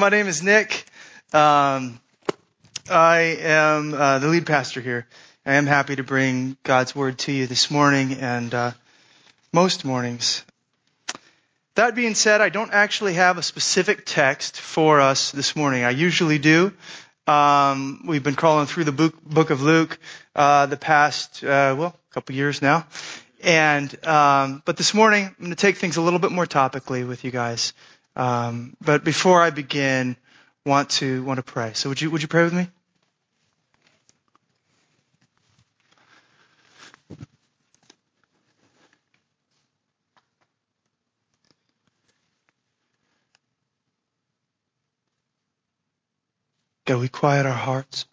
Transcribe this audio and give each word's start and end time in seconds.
My 0.00 0.08
name 0.08 0.28
is 0.28 0.42
Nick. 0.42 0.86
Um, 1.34 2.00
I 2.90 3.36
am 3.38 3.92
uh, 3.92 4.18
the 4.18 4.28
lead 4.28 4.46
pastor 4.46 4.80
here. 4.80 5.06
I 5.44 5.56
am 5.56 5.66
happy 5.66 5.94
to 5.94 6.02
bring 6.02 6.56
God's 6.62 6.96
word 6.96 7.18
to 7.18 7.32
you 7.32 7.46
this 7.46 7.70
morning 7.70 8.14
and 8.14 8.54
uh, 8.54 8.70
most 9.52 9.84
mornings. 9.84 10.42
That 11.74 11.94
being 11.94 12.14
said, 12.14 12.40
I 12.40 12.48
don't 12.48 12.72
actually 12.72 13.12
have 13.14 13.36
a 13.36 13.42
specific 13.42 14.06
text 14.06 14.58
for 14.58 15.02
us 15.02 15.32
this 15.32 15.54
morning. 15.54 15.84
I 15.84 15.90
usually 15.90 16.38
do. 16.38 16.72
Um, 17.26 18.04
we've 18.06 18.24
been 18.24 18.36
crawling 18.36 18.68
through 18.68 18.84
the 18.84 18.92
book, 18.92 19.22
book 19.22 19.50
of 19.50 19.60
Luke 19.60 19.98
uh, 20.34 20.64
the 20.64 20.78
past 20.78 21.44
uh, 21.44 21.76
well, 21.78 21.94
a 22.10 22.14
couple 22.14 22.34
years 22.34 22.62
now, 22.62 22.86
and 23.42 24.06
um, 24.06 24.62
but 24.64 24.78
this 24.78 24.94
morning 24.94 25.26
I'm 25.26 25.34
going 25.38 25.50
to 25.50 25.56
take 25.56 25.76
things 25.76 25.98
a 25.98 26.00
little 26.00 26.20
bit 26.20 26.32
more 26.32 26.46
topically 26.46 27.06
with 27.06 27.22
you 27.22 27.30
guys. 27.30 27.74
Um, 28.20 28.76
but 28.82 29.02
before 29.02 29.40
I 29.40 29.48
begin, 29.48 30.14
want 30.66 30.90
to 30.90 31.24
want 31.24 31.38
to 31.38 31.42
pray. 31.42 31.72
So 31.72 31.88
would 31.88 32.02
you 32.02 32.10
would 32.10 32.20
you 32.20 32.28
pray 32.28 32.44
with 32.44 32.52
me? 32.52 32.68
God, 46.84 47.00
we 47.00 47.08
quiet 47.08 47.46
our 47.46 47.52
hearts. 47.52 48.04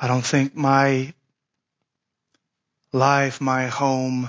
I 0.00 0.08
don't 0.08 0.26
think 0.26 0.56
my 0.56 1.14
life, 2.92 3.40
my 3.40 3.68
home, 3.68 4.28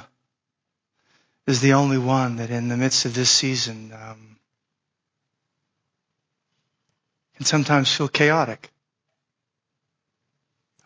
is 1.47 1.61
the 1.61 1.73
only 1.73 1.97
one 1.97 2.35
that 2.35 2.51
in 2.51 2.67
the 2.67 2.77
midst 2.77 3.05
of 3.05 3.13
this 3.13 3.29
season 3.29 3.93
um, 3.93 4.37
can 7.37 7.45
sometimes 7.45 7.91
feel 7.91 8.09
chaotic. 8.09 8.69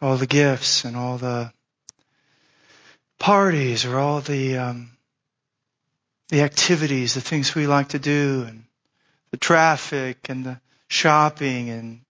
All 0.02 0.18
the 0.18 0.28
gifts 0.28 0.86
and 0.86 0.96
all 0.96 1.18
the 1.18 1.52
parties 3.20 3.86
or 3.86 3.98
all 3.98 4.22
the 4.22 4.58
um, 4.58 4.92
the 6.30 6.42
activities, 6.42 7.14
the 7.16 7.22
things 7.22 7.54
we 7.54 7.68
like 7.68 7.90
to 7.90 8.00
do, 8.00 8.46
and 8.48 8.64
the 9.32 9.38
traffic 9.38 10.30
and 10.30 10.46
the 10.46 10.62
shopping 10.88 11.70
and 11.70 12.02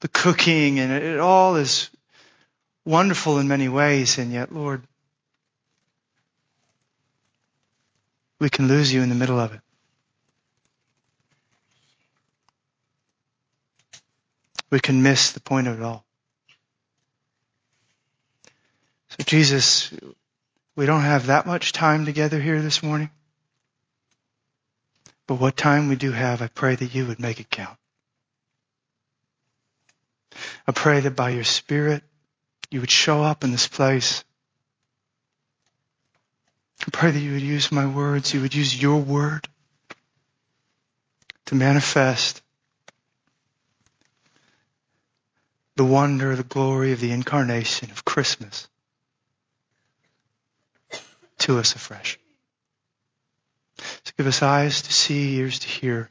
the 0.00 0.08
cooking, 0.08 0.78
and 0.78 0.92
it, 0.92 1.02
it 1.02 1.20
all 1.20 1.56
is 1.56 1.90
wonderful 2.84 3.38
in 3.38 3.48
many 3.48 3.68
ways, 3.68 4.18
and 4.18 4.32
yet, 4.32 4.52
Lord, 4.52 4.82
we 8.38 8.50
can 8.50 8.68
lose 8.68 8.92
you 8.92 9.02
in 9.02 9.08
the 9.08 9.14
middle 9.14 9.38
of 9.38 9.52
it. 9.52 9.60
We 14.70 14.80
can 14.80 15.02
miss 15.02 15.32
the 15.32 15.40
point 15.40 15.66
of 15.66 15.80
it 15.80 15.82
all. 15.82 16.04
So 19.10 19.24
Jesus, 19.24 19.92
we 20.76 20.86
don't 20.86 21.02
have 21.02 21.26
that 21.26 21.46
much 21.46 21.72
time 21.72 22.04
together 22.04 22.40
here 22.40 22.60
this 22.60 22.82
morning. 22.82 23.10
But 25.26 25.36
what 25.36 25.56
time 25.56 25.88
we 25.88 25.96
do 25.96 26.12
have, 26.12 26.40
I 26.42 26.48
pray 26.48 26.74
that 26.74 26.94
you 26.94 27.06
would 27.06 27.20
make 27.20 27.40
it 27.40 27.50
count. 27.50 27.76
I 30.66 30.72
pray 30.72 31.00
that 31.00 31.16
by 31.16 31.30
your 31.30 31.44
Spirit, 31.44 32.02
you 32.70 32.80
would 32.80 32.90
show 32.90 33.22
up 33.22 33.44
in 33.44 33.50
this 33.50 33.66
place 33.66 34.24
I 36.86 36.90
pray 36.92 37.10
that 37.10 37.18
you 37.18 37.32
would 37.32 37.42
use 37.42 37.72
my 37.72 37.86
words, 37.86 38.32
you 38.32 38.40
would 38.40 38.54
use 38.54 38.80
your 38.80 38.98
word 39.00 39.48
to 41.46 41.54
manifest 41.54 42.42
the 45.76 45.84
wonder, 45.84 46.34
the 46.34 46.42
glory 46.42 46.92
of 46.92 47.00
the 47.00 47.12
incarnation 47.12 47.90
of 47.90 48.04
Christmas 48.04 48.68
to 51.38 51.58
us 51.58 51.74
afresh. 51.74 52.18
So 53.78 54.12
give 54.16 54.26
us 54.26 54.42
eyes 54.42 54.82
to 54.82 54.92
see, 54.92 55.36
ears 55.36 55.60
to 55.60 55.68
hear, 55.68 56.10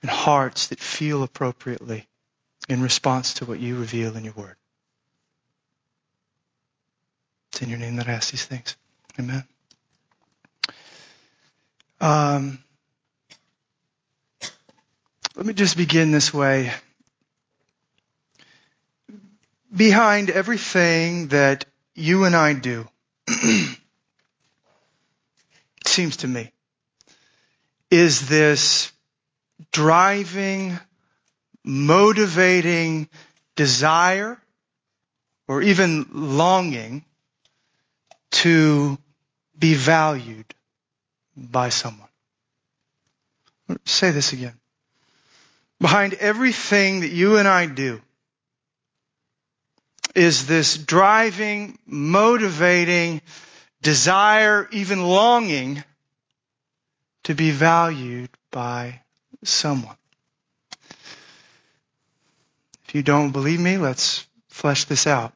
and 0.00 0.10
hearts 0.10 0.68
that 0.68 0.80
feel 0.80 1.22
appropriately 1.22 2.06
in 2.68 2.82
response 2.82 3.34
to 3.34 3.44
what 3.44 3.60
you 3.60 3.76
reveal 3.76 4.16
in 4.16 4.24
your 4.24 4.34
word. 4.34 4.56
It's 7.50 7.62
in 7.62 7.68
your 7.68 7.78
name 7.78 7.96
that 7.96 8.08
I 8.08 8.12
ask 8.12 8.30
these 8.30 8.44
things. 8.44 8.76
Amen. 9.18 9.44
Um, 12.02 12.58
let 15.36 15.46
me 15.46 15.52
just 15.52 15.76
begin 15.76 16.10
this 16.10 16.34
way. 16.34 16.72
Behind 19.72 20.28
everything 20.28 21.28
that 21.28 21.64
you 21.94 22.24
and 22.24 22.34
I 22.34 22.54
do, 22.54 22.88
it 23.28 23.78
seems 25.86 26.16
to 26.18 26.26
me, 26.26 26.50
is 27.88 28.28
this 28.28 28.90
driving, 29.70 30.80
motivating 31.62 33.08
desire 33.54 34.42
or 35.46 35.62
even 35.62 36.08
longing 36.12 37.04
to 38.32 38.98
be 39.56 39.74
valued 39.74 40.52
by 41.36 41.68
someone. 41.68 42.08
Say 43.84 44.10
this 44.10 44.32
again. 44.32 44.54
Behind 45.80 46.14
everything 46.14 47.00
that 47.00 47.10
you 47.10 47.38
and 47.38 47.48
I 47.48 47.66
do 47.66 48.00
is 50.14 50.46
this 50.46 50.76
driving, 50.76 51.78
motivating 51.86 53.20
desire, 53.80 54.68
even 54.72 55.02
longing 55.02 55.82
to 57.24 57.34
be 57.34 57.50
valued 57.50 58.30
by 58.50 59.00
someone. 59.42 59.96
If 62.86 62.94
you 62.94 63.02
don't 63.02 63.30
believe 63.30 63.60
me, 63.60 63.78
let's 63.78 64.26
flesh 64.48 64.84
this 64.84 65.06
out. 65.06 65.32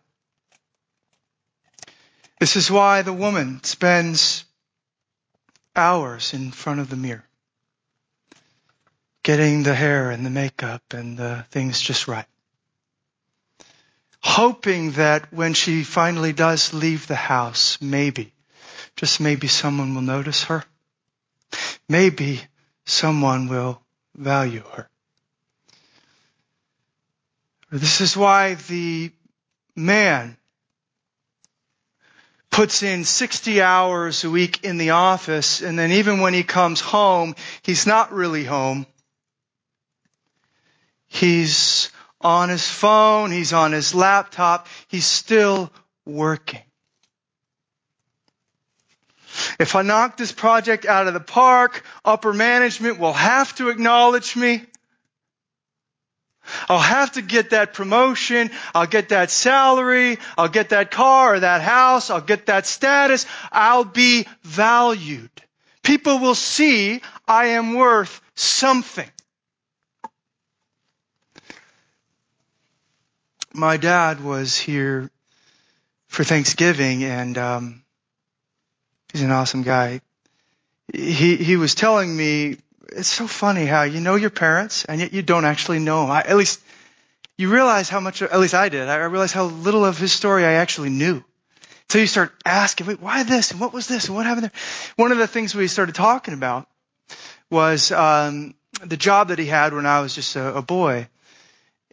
This 2.39 2.57
is 2.57 2.71
why 2.71 3.03
the 3.03 3.15
woman 3.15 3.65
spends 3.65 4.45
hours 5.77 6.33
in 6.35 6.51
front 6.51 6.81
of 6.81 6.91
the 6.91 6.97
mirror, 6.97 7.25
getting 9.23 9.63
the 9.63 9.75
hair 9.75 10.11
and 10.11 10.25
the 10.25 10.31
makeup 10.31 10.83
and 10.93 11.17
the 11.19 11.45
things 11.51 11.81
just 11.81 12.09
right. 12.09 12.27
Hoping 14.21 14.93
that 14.93 15.33
when 15.33 15.55
she 15.55 15.85
finally 15.85 16.33
does 16.33 16.75
leave 16.75 17.07
the 17.07 17.15
house, 17.15 17.79
maybe, 17.81 18.33
just 18.97 19.21
maybe 19.21 19.47
someone 19.47 19.95
will 19.95 20.03
notice 20.03 20.45
her. 20.45 20.65
Maybe 21.89 22.41
someone 22.85 23.49
will 23.49 23.81
value 24.17 24.65
her. 24.75 24.89
This 27.71 28.01
is 28.01 28.17
why 28.17 28.55
the 28.55 29.13
man 29.75 30.37
puts 32.57 32.83
in 32.83 33.05
60 33.05 33.61
hours 33.61 34.25
a 34.25 34.31
week 34.31 34.65
in 34.65 34.79
the 34.79 34.89
office, 34.89 35.61
and 35.61 35.79
then 35.79 35.93
even 35.93 36.21
when 36.21 36.33
he 36.33 36.43
comes 36.43 36.81
home, 36.81 37.35
he's 37.61 37.87
not 37.87 38.15
really 38.15 38.45
home. 38.45 38.87
He's 41.07 41.91
on 42.19 42.49
his 42.49 42.67
phone, 42.67 43.31
he's 43.31 43.53
on 43.53 43.73
his 43.73 43.95
laptop, 43.95 44.69
he's 44.89 45.05
still 45.05 45.71
working. 46.07 46.63
If 49.61 49.77
I 49.77 49.83
knock 49.83 50.17
this 50.17 50.33
project 50.33 50.87
out 50.87 51.09
of 51.09 51.13
the 51.13 51.21
park, 51.21 51.85
upper 52.07 52.33
management 52.33 52.99
will 52.99 53.13
have 53.13 53.55
to 53.57 53.69
acknowledge 53.69 54.35
me. 54.35 54.65
I'll 56.69 56.79
have 56.79 57.13
to 57.13 57.23
get 57.23 57.51
that 57.51 57.75
promotion. 57.75 58.51
I'll 58.75 58.87
get 58.87 59.11
that 59.11 59.31
salary. 59.31 60.19
I'll 60.37 60.49
get 60.49 60.71
that 60.71 60.91
car 60.91 61.35
or 61.35 61.41
that 61.41 61.63
house. 61.63 62.11
I'll 62.11 62.21
get 62.21 62.47
that 62.47 62.67
status. 62.67 63.27
I'll 63.53 63.85
be 63.85 64.27
valued. 64.43 65.31
People 65.83 66.19
will 66.19 66.35
see 66.35 67.01
I 67.29 67.47
am 67.49 67.75
worth 67.75 68.21
something. 68.35 69.09
My 73.53 73.77
dad 73.77 74.23
was 74.23 74.57
here 74.57 75.11
for 76.09 76.25
Thanksgiving 76.25 77.05
and, 77.05 77.39
um, 77.39 77.83
he's 79.13 79.23
an 79.23 79.31
awesome 79.31 79.63
guy. 79.63 80.01
He, 80.93 81.37
he 81.37 81.57
was 81.57 81.75
telling 81.75 82.15
me 82.15 82.59
it's 82.93 83.09
so 83.09 83.27
funny 83.27 83.67
how 83.67 83.83
you 83.83 84.01
know 84.01 84.15
your 84.15 84.31
parents 84.31 84.85
and 84.85 85.01
yet 85.01 85.13
you 85.13 85.23
don't 85.23 85.45
actually 85.45 85.79
know 85.79 86.03
them. 86.03 86.11
I, 86.11 86.21
at 86.21 86.37
least 86.37 86.61
you 87.39 87.53
realize 87.53 87.89
how 87.89 88.01
much, 88.01 88.23
at 88.23 88.41
least 88.41 88.55
I 88.55 88.69
did. 88.69 88.89
I 88.89 88.97
realized 89.05 89.35
how 89.35 89.45
little 89.45 89.85
of 89.85 89.99
his 89.99 90.13
story 90.13 90.45
I 90.45 90.55
actually 90.55 90.91
knew. 90.91 91.23
So 91.89 91.99
you 91.99 92.07
start 92.07 92.33
asking, 92.45 92.87
wait, 92.87 93.01
why 93.01 93.23
this? 93.23 93.53
And 93.53 93.61
what 93.61 93.73
was 93.73 93.87
this? 93.87 94.07
And 94.07 94.17
what 94.17 94.27
happened 94.27 94.45
there? 94.45 94.61
One 94.97 95.13
of 95.13 95.19
the 95.19 95.27
things 95.27 95.55
we 95.55 95.69
started 95.69 95.95
talking 95.95 96.35
about 96.35 96.69
was 97.51 97.93
um, 97.93 98.55
the 98.85 98.97
job 98.97 99.29
that 99.29 99.39
he 99.39 99.47
had 99.47 99.73
when 99.73 99.87
I 99.87 100.01
was 100.01 100.15
just 100.15 100.35
a, 100.35 100.57
a 100.57 100.63
boy. 100.63 101.09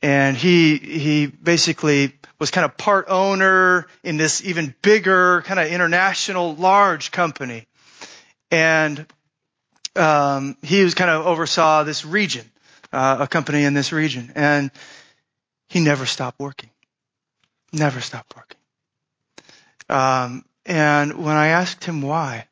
And 0.02 0.36
he, 0.36 0.78
he 0.78 1.28
basically 1.28 2.14
was 2.40 2.52
kind 2.52 2.66
of 2.66 2.76
part 2.76 3.06
owner 3.08 3.88
in 4.04 4.18
this 4.18 4.44
even 4.44 4.74
bigger, 4.82 5.42
kind 5.44 5.60
of 5.60 5.68
international, 5.68 6.56
large 6.56 7.12
company. 7.12 7.68
And 8.50 9.06
um, 9.96 10.58
he 10.62 10.84
was 10.84 10.94
kind 10.94 11.10
of 11.10 11.26
oversaw 11.26 11.84
this 11.84 12.06
region, 12.06 12.50
uh, 12.92 13.18
a 13.22 13.28
company 13.28 13.64
in 13.64 13.74
this 13.74 13.92
region. 13.92 14.32
And 14.36 14.72
he 15.68 15.80
never 15.80 16.06
stopped 16.06 16.40
working. 16.40 16.70
Never 17.72 18.02
stopped 18.02 18.36
working. 18.36 18.58
Um, 19.90 20.46
and 20.66 21.24
when 21.24 21.36
I 21.36 21.48
asked 21.48 21.84
him 21.84 22.02
why, 22.02 22.48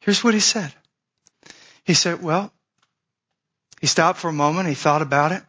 here's 0.00 0.22
what 0.22 0.34
he 0.34 0.40
said. 0.40 0.72
He 1.84 1.94
said, 1.94 2.22
well, 2.22 2.52
he 3.80 3.86
stopped 3.86 4.18
for 4.18 4.28
a 4.28 4.32
moment. 4.32 4.68
He 4.68 4.74
thought 4.74 5.02
about 5.02 5.32
it. 5.32 5.42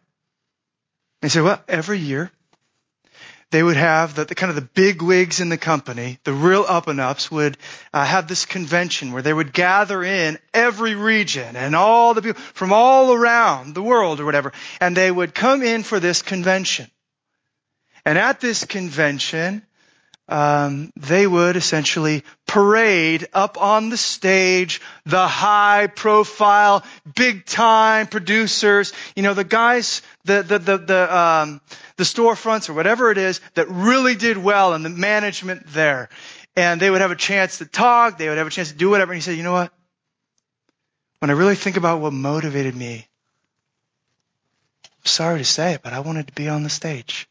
He 1.20 1.28
said, 1.28 1.42
well, 1.42 1.62
every 1.68 1.98
year 1.98 2.32
they 3.52 3.62
would 3.62 3.76
have 3.76 4.14
the, 4.14 4.24
the, 4.24 4.34
kind 4.34 4.50
of 4.50 4.56
the 4.56 4.62
big 4.62 5.02
wigs 5.02 5.38
in 5.38 5.50
the 5.50 5.58
company, 5.58 6.18
the 6.24 6.32
real 6.32 6.64
up 6.66 6.88
and 6.88 7.00
ups 7.00 7.30
would 7.30 7.56
uh, 7.92 8.04
have 8.04 8.26
this 8.26 8.46
convention 8.46 9.12
where 9.12 9.22
they 9.22 9.32
would 9.32 9.52
gather 9.52 10.02
in 10.02 10.38
every 10.52 10.94
region 10.94 11.54
and 11.54 11.76
all 11.76 12.14
the 12.14 12.22
people 12.22 12.42
from 12.54 12.72
all 12.72 13.12
around 13.12 13.74
the 13.74 13.82
world 13.82 14.20
or 14.20 14.24
whatever, 14.24 14.52
and 14.80 14.96
they 14.96 15.10
would 15.10 15.34
come 15.34 15.62
in 15.62 15.82
for 15.82 16.00
this 16.00 16.22
convention. 16.22 16.90
And 18.04 18.18
at 18.18 18.40
this 18.40 18.64
convention, 18.64 19.64
um, 20.28 20.92
they 20.96 21.26
would 21.26 21.56
essentially 21.56 22.22
parade 22.46 23.26
up 23.32 23.60
on 23.60 23.90
the 23.90 23.96
stage 23.96 24.80
the 25.04 25.26
high 25.26 25.88
profile, 25.88 26.84
big 27.14 27.44
time 27.44 28.06
producers, 28.06 28.92
you 29.16 29.22
know, 29.22 29.34
the 29.34 29.44
guys, 29.44 30.02
the, 30.24 30.42
the, 30.42 30.58
the, 30.58 30.78
the, 30.78 31.16
um, 31.16 31.60
the 31.96 32.04
storefronts 32.04 32.70
or 32.70 32.74
whatever 32.74 33.10
it 33.10 33.18
is 33.18 33.40
that 33.54 33.68
really 33.68 34.14
did 34.14 34.38
well 34.38 34.74
and 34.74 34.84
the 34.84 34.90
management 34.90 35.66
there. 35.68 36.08
And 36.54 36.80
they 36.80 36.90
would 36.90 37.00
have 37.00 37.10
a 37.10 37.16
chance 37.16 37.58
to 37.58 37.66
talk, 37.66 38.18
they 38.18 38.28
would 38.28 38.38
have 38.38 38.46
a 38.46 38.50
chance 38.50 38.70
to 38.70 38.76
do 38.76 38.90
whatever. 38.90 39.12
And 39.12 39.20
he 39.20 39.22
said, 39.22 39.36
you 39.36 39.42
know 39.42 39.52
what? 39.52 39.72
When 41.18 41.30
I 41.30 41.34
really 41.34 41.56
think 41.56 41.76
about 41.76 42.00
what 42.00 42.12
motivated 42.12 42.74
me, 42.74 43.06
I'm 44.84 45.06
sorry 45.06 45.38
to 45.38 45.44
say 45.44 45.74
it, 45.74 45.82
but 45.82 45.92
I 45.92 46.00
wanted 46.00 46.28
to 46.28 46.32
be 46.32 46.48
on 46.48 46.62
the 46.62 46.70
stage. 46.70 47.28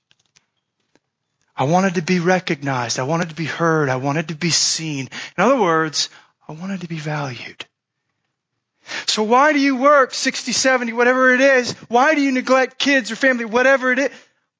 I 1.55 1.65
wanted 1.65 1.95
to 1.95 2.01
be 2.01 2.19
recognized. 2.19 2.99
I 2.99 3.03
wanted 3.03 3.29
to 3.29 3.35
be 3.35 3.45
heard. 3.45 3.89
I 3.89 3.97
wanted 3.97 4.29
to 4.29 4.35
be 4.35 4.49
seen. 4.49 5.09
In 5.37 5.43
other 5.43 5.59
words, 5.59 6.09
I 6.47 6.53
wanted 6.53 6.81
to 6.81 6.87
be 6.87 6.97
valued. 6.97 7.65
So 9.05 9.23
why 9.23 9.53
do 9.53 9.59
you 9.59 9.77
work 9.77 10.13
60, 10.13 10.51
70, 10.51 10.93
whatever 10.93 11.33
it 11.33 11.41
is? 11.41 11.73
Why 11.87 12.15
do 12.15 12.21
you 12.21 12.31
neglect 12.31 12.79
kids 12.79 13.11
or 13.11 13.15
family, 13.15 13.45
whatever 13.45 13.91
it 13.91 13.99
is? 13.99 14.09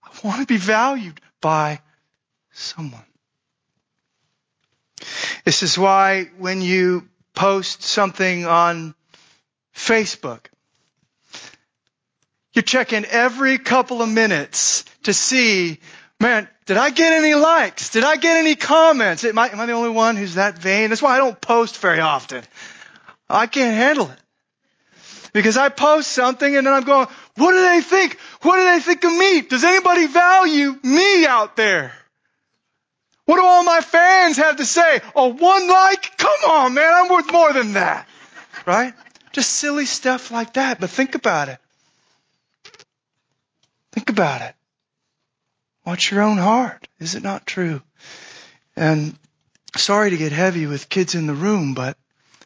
I 0.04 0.28
want 0.28 0.42
to 0.42 0.46
be 0.48 0.58
valued 0.58 1.20
by 1.42 1.82
someone. 2.52 3.04
This 5.44 5.64
is 5.64 5.78
why 5.78 6.26
when 6.38 6.62
you 6.62 7.08
post 7.34 7.82
something 7.82 8.46
on 8.46 8.94
Facebook, 9.76 10.46
you 12.54 12.62
check 12.62 12.94
in 12.94 13.06
every 13.06 13.58
couple 13.58 14.02
of 14.02 14.10
minutes 14.10 14.84
to 15.04 15.14
see 15.14 15.80
Man, 16.22 16.48
did 16.68 16.78
I 16.78 16.92
get 16.92 17.14
any 17.14 17.34
likes? 17.34 17.90
Did 17.90 18.04
I 18.04 18.16
get 18.16 18.38
any 18.38 18.54
comments? 18.54 19.26
Am 19.26 19.40
I, 19.40 19.50
am 19.50 19.60
I 19.60 19.66
the 19.66 19.72
only 19.72 19.90
one 19.90 20.16
who's 20.16 20.36
that 20.36 20.56
vain? 20.56 20.90
That's 20.90 21.02
why 21.02 21.16
I 21.16 21.18
don't 21.18 21.42
post 21.42 21.80
very 21.80 22.00
often. 22.00 22.44
I 23.28 23.48
can't 23.48 23.76
handle 23.76 24.08
it. 24.08 24.20
Because 25.34 25.58
I 25.58 25.70
post 25.70 26.12
something 26.12 26.56
and 26.56 26.68
then 26.68 26.74
I'm 26.74 26.84
going, 26.84 27.08
what 27.38 27.54
do 27.54 27.62
they 27.62 27.82
think? 27.82 28.20
What 28.44 28.58
do 28.58 28.66
they 28.66 28.80
think 28.82 29.04
of 29.04 29.12
me? 29.12 29.42
Does 29.42 29.64
anybody 29.64 30.06
value 30.06 30.78
me 30.84 31.26
out 31.26 31.56
there? 31.56 31.92
What 33.26 33.38
do 33.38 33.44
all 33.44 33.64
my 33.64 33.82
fans 33.82 34.38
have 34.38 34.58
to 34.58 34.66
say? 34.66 35.02
Oh, 35.16 35.34
one 35.34 35.68
like? 35.68 36.18
Come 36.18 36.52
on, 36.52 36.76
man, 36.76 36.94
I'm 36.94 37.10
worth 37.10 37.32
more 37.32 37.52
than 37.52 37.74
that. 37.74 38.08
Right? 38.68 38.94
Just 39.32 39.54
silly 39.54 39.88
stuff 39.88 40.30
like 40.30 40.54
that. 40.54 40.80
But 40.80 40.92
think 40.92 41.16
about 41.16 41.50
it. 41.50 41.58
Think 43.92 44.12
about 44.12 44.42
it. 44.42 44.54
Watch 45.86 46.12
your 46.12 46.22
own 46.22 46.38
heart. 46.38 46.88
Is 47.00 47.16
it 47.16 47.24
not 47.24 47.46
true? 47.46 47.82
And 48.76 49.16
sorry 49.76 50.12
to 50.12 50.18
get 50.18 50.32
heavy 50.32 50.68
with 50.68 50.90
kids 50.90 51.16
in 51.16 51.28
the 51.28 51.34
room, 51.34 51.74
but 51.74 51.98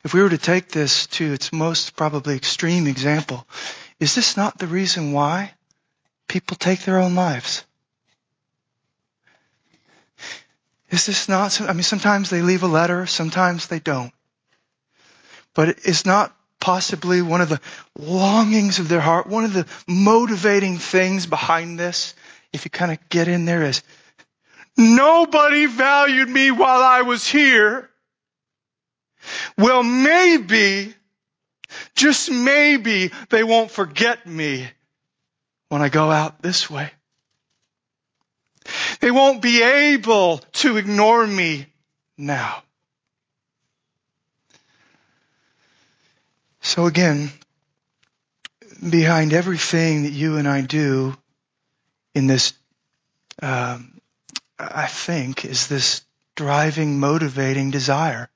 if 0.04 0.14
we 0.14 0.22
were 0.22 0.30
to 0.30 0.38
take 0.38 0.70
this 0.70 1.08
to 1.08 1.34
its 1.34 1.52
most 1.52 1.96
probably 1.96 2.36
extreme 2.36 2.88
example, 2.88 3.46
is 4.00 4.16
this 4.16 4.38
not 4.38 4.58
the 4.58 4.68
reason 4.68 5.12
why 5.12 5.54
people 6.28 6.56
take 6.56 6.82
their 6.82 7.00
own 7.00 7.16
lives? 7.16 7.66
Is 10.90 11.06
this 11.06 11.28
not, 11.28 11.60
I 11.60 11.74
mean, 11.74 11.84
sometimes 11.84 12.30
they 12.30 12.42
leave 12.42 12.64
a 12.64 12.68
letter, 12.68 13.06
sometimes 13.06 13.68
they 13.68 13.80
don't. 13.80 14.14
But 15.54 15.70
it's 15.84 16.06
not 16.06 16.36
possibly 16.60 17.22
one 17.22 17.42
of 17.42 17.50
the 17.50 17.62
longings 17.98 18.80
of 18.80 18.88
their 18.88 19.02
heart, 19.02 19.28
one 19.28 19.44
of 19.44 19.54
the 19.54 19.66
motivating 19.88 20.78
things 20.78 21.26
behind 21.26 21.80
this 21.80 22.14
if 22.53 22.65
you 22.65 22.71
kind 22.71 22.92
of 22.92 23.09
get 23.09 23.27
in 23.27 23.45
there, 23.45 23.63
is 23.63 23.83
nobody 24.77 25.65
valued 25.65 26.30
me 26.30 26.51
while 26.51 26.81
I 26.81 27.01
was 27.01 27.27
here. 27.27 27.89
Well, 29.57 29.83
maybe, 29.83 30.94
just 31.95 32.31
maybe 32.31 33.12
they 33.30 33.44
won't 33.44 33.71
forget 33.71 34.25
me 34.25 34.68
when 35.69 35.81
I 35.81 35.89
go 35.89 36.12
out 36.12 36.42
this 36.42 36.69
way. 36.69 36.92
They 39.00 39.12
won't 39.12 39.42
be 39.42 39.62
able 39.62 40.39
to 40.53 40.77
ignore 40.77 41.25
me 41.25 41.68
now. 42.18 42.63
So 46.62 46.88
again, 46.88 47.31
behind 48.89 49.33
everything 49.33 50.03
that 50.03 50.12
you 50.12 50.38
and 50.38 50.47
I 50.47 50.62
do 50.62 51.15
in 52.16 52.28
this, 52.28 52.54
um, 53.42 54.00
I 54.58 54.88
think, 54.88 55.46
is 55.46 55.68
this 55.68 56.02
driving, 56.36 57.00
motivating 57.00 57.70
desire, 57.70 58.30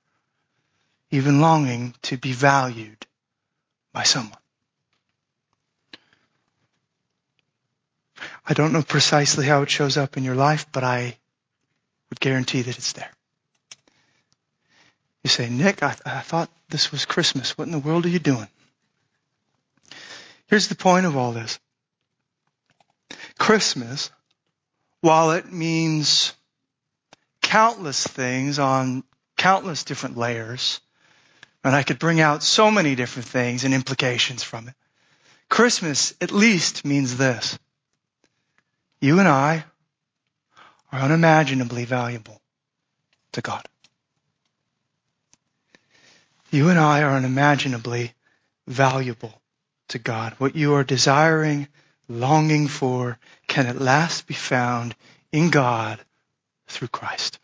even 1.10 1.42
longing 1.42 1.96
to 2.04 2.18
be 2.18 2.34
valued 2.34 3.08
by 3.94 4.04
someone. 4.04 4.38
I 8.46 8.54
don't 8.54 8.74
know 8.74 8.84
precisely 8.84 9.46
how 9.46 9.62
it 9.62 9.70
shows 9.70 9.96
up 9.96 10.18
in 10.18 10.24
your 10.24 10.36
life, 10.36 10.68
but 10.72 10.84
I 10.84 11.18
would 12.10 12.20
guarantee 12.20 12.62
that 12.64 12.78
it's 12.78 12.94
there. 12.94 13.12
You 15.24 15.30
say, 15.30 15.50
Nick, 15.50 15.84
I, 15.84 15.96
I 16.06 16.22
thought 16.22 16.50
this 16.70 16.92
was 16.92 17.06
Christmas. 17.06 17.58
What 17.58 17.68
in 17.68 17.72
the 17.72 17.80
world 17.80 18.06
are 18.06 18.10
you 18.10 18.20
doing? 18.20 18.48
Here's 20.48 20.68
the 20.68 20.76
point 20.76 21.06
of 21.06 21.16
all 21.16 21.32
this. 21.32 21.60
Christmas, 23.40 24.12
while 25.02 25.32
it 25.32 25.52
means 25.52 26.34
countless 27.42 28.06
things 28.06 28.60
on 28.60 29.04
countless 29.38 29.84
different 29.86 30.18
layers, 30.18 30.82
and 31.64 31.76
I 31.76 31.82
could 31.84 31.98
bring 31.98 32.22
out 32.22 32.44
so 32.44 32.70
many 32.70 32.94
different 32.94 33.28
things 33.28 33.64
and 33.64 33.74
implications 33.74 34.44
from 34.44 34.68
it. 34.68 34.76
Christmas 35.50 36.14
at 36.22 36.32
least 36.32 36.86
means 36.86 37.18
this. 37.18 37.58
You 39.02 39.20
and 39.20 39.28
I 39.28 39.64
are 40.92 41.00
unimaginably 41.02 41.86
valuable 41.86 42.42
to 43.32 43.42
God. 43.42 43.68
You 46.52 46.70
and 46.70 46.80
I 46.80 47.04
are 47.04 47.16
unimaginably 47.16 48.14
valuable 48.68 49.42
to 49.90 50.00
God. 50.00 50.34
What 50.38 50.56
you 50.56 50.76
are 50.76 50.84
desiring 50.84 51.68
longing 52.10 52.68
for 52.68 53.18
can 53.48 53.68
at 53.68 53.80
last 53.80 54.28
be 54.28 54.34
found 54.34 54.96
in 55.32 55.52
God 55.52 56.00
through 56.68 56.88
Christ. 56.90 57.40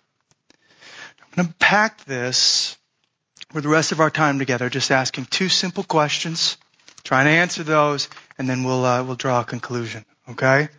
I'm 1.21 1.43
going 1.43 1.47
to 1.47 1.53
pack 1.55 2.03
this 2.05 2.77
for 3.51 3.61
the 3.61 3.69
rest 3.69 3.91
of 3.91 3.99
our 3.99 4.09
time 4.09 4.39
together, 4.39 4.69
just 4.69 4.91
asking 4.91 5.25
two 5.25 5.49
simple 5.49 5.83
questions, 5.83 6.57
trying 7.03 7.25
to 7.25 7.31
answer 7.31 7.63
those, 7.63 8.09
and 8.37 8.49
then 8.49 8.63
we'll 8.63 8.83
uh, 8.83 9.03
we'll 9.03 9.15
draw 9.15 9.41
a 9.41 9.45
conclusion. 9.45 10.03
Okay. 10.29 10.69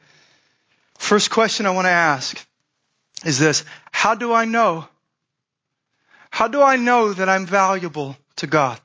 First 0.99 1.31
question 1.31 1.67
I 1.67 1.71
want 1.71 1.87
to 1.87 1.91
ask 1.91 2.45
is 3.25 3.39
this: 3.39 3.65
How 3.93 4.15
do 4.15 4.33
I 4.33 4.45
know? 4.45 4.89
How 6.31 6.49
do 6.49 6.61
I 6.63 6.77
know 6.77 7.13
that 7.13 7.29
I'm 7.29 7.47
valuable 7.47 8.17
to 8.37 8.47
God? 8.47 8.81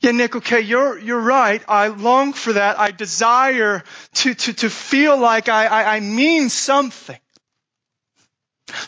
Yeah, 0.00 0.12
Nick, 0.12 0.36
okay, 0.36 0.60
you're, 0.60 0.98
you're 0.98 1.20
right. 1.20 1.62
I 1.68 1.88
long 1.88 2.32
for 2.32 2.54
that. 2.54 2.78
I 2.78 2.90
desire 2.90 3.82
to, 4.14 4.34
to, 4.34 4.52
to 4.52 4.70
feel 4.70 5.16
like 5.16 5.48
I, 5.48 5.66
I, 5.66 5.96
I 5.96 6.00
mean 6.00 6.48
something. 6.48 7.18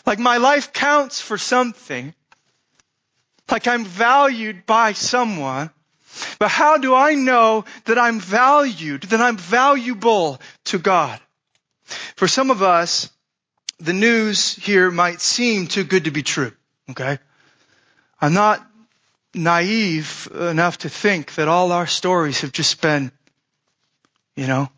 Like 0.05 0.19
my 0.19 0.37
life 0.37 0.73
counts 0.73 1.21
for 1.21 1.37
something. 1.37 2.13
Like 3.51 3.67
I'm 3.67 3.85
valued 3.85 4.65
by 4.65 4.93
someone. 4.93 5.69
But 6.39 6.49
how 6.49 6.77
do 6.77 6.93
I 6.93 7.15
know 7.15 7.65
that 7.85 7.97
I'm 7.97 8.19
valued, 8.19 9.03
that 9.03 9.21
I'm 9.21 9.37
valuable 9.37 10.39
to 10.65 10.77
God? 10.77 11.19
For 12.15 12.27
some 12.27 12.51
of 12.51 12.61
us, 12.61 13.09
the 13.79 13.93
news 13.93 14.55
here 14.55 14.91
might 14.91 15.21
seem 15.21 15.67
too 15.67 15.83
good 15.83 16.05
to 16.05 16.11
be 16.11 16.23
true. 16.23 16.53
Okay? 16.89 17.17
I'm 18.21 18.33
not 18.33 18.65
naive 19.33 20.27
enough 20.33 20.79
to 20.79 20.89
think 20.89 21.35
that 21.35 21.47
all 21.47 21.71
our 21.71 21.87
stories 21.87 22.41
have 22.41 22.51
just 22.51 22.81
been, 22.81 23.11
you 24.35 24.47
know, 24.47 24.69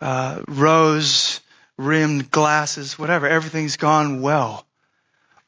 uh, 0.00 0.42
rose 0.48 1.40
rimmed 1.76 2.30
glasses, 2.30 2.98
whatever. 2.98 3.26
Everything's 3.26 3.76
gone 3.76 4.22
well. 4.22 4.66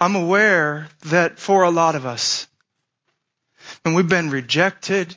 I'm 0.01 0.15
aware 0.15 0.89
that 1.07 1.39
for 1.39 1.65
a 1.65 1.71
lot 1.71 1.95
of 1.95 2.07
us, 2.07 2.47
when 3.83 3.95
we've 3.95 4.09
been 4.09 4.31
rejected, 4.31 5.17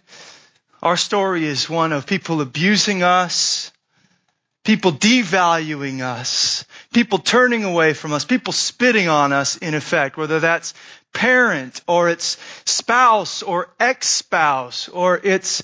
our 0.81 0.97
story 0.97 1.45
is 1.45 1.69
one 1.69 1.93
of 1.93 2.07
people 2.07 2.41
abusing 2.41 3.03
us, 3.03 3.70
people 4.63 4.91
devaluing 4.91 6.01
us, 6.01 6.65
people 6.93 7.17
turning 7.17 7.63
away 7.63 7.93
from 7.93 8.13
us, 8.13 8.25
people 8.25 8.53
spitting 8.53 9.07
on 9.07 9.33
us 9.33 9.57
in 9.57 9.73
effect, 9.73 10.17
whether 10.17 10.39
that's 10.39 10.73
parent 11.13 11.81
or 11.87 12.09
it's 12.09 12.37
spouse 12.65 13.43
or 13.43 13.69
ex-spouse 13.79 14.87
or 14.89 15.19
it's 15.23 15.63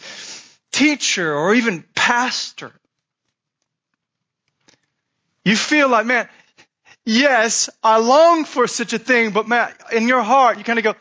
teacher 0.72 1.34
or 1.34 1.54
even 1.54 1.84
pastor. 1.96 2.72
You 5.46 5.56
feel 5.56 5.88
like, 5.88 6.06
man, 6.06 6.28
yes, 7.06 7.70
I 7.82 8.00
long 8.00 8.44
for 8.44 8.68
such 8.68 8.94
a 8.94 9.00
thing, 9.00 9.32
but 9.32 9.48
man, 9.48 9.72
in 9.94 10.08
your 10.08 10.22
heart, 10.22 10.58
you 10.58 10.64
kind 10.64 10.80
of 10.80 10.84
go, 10.84 10.96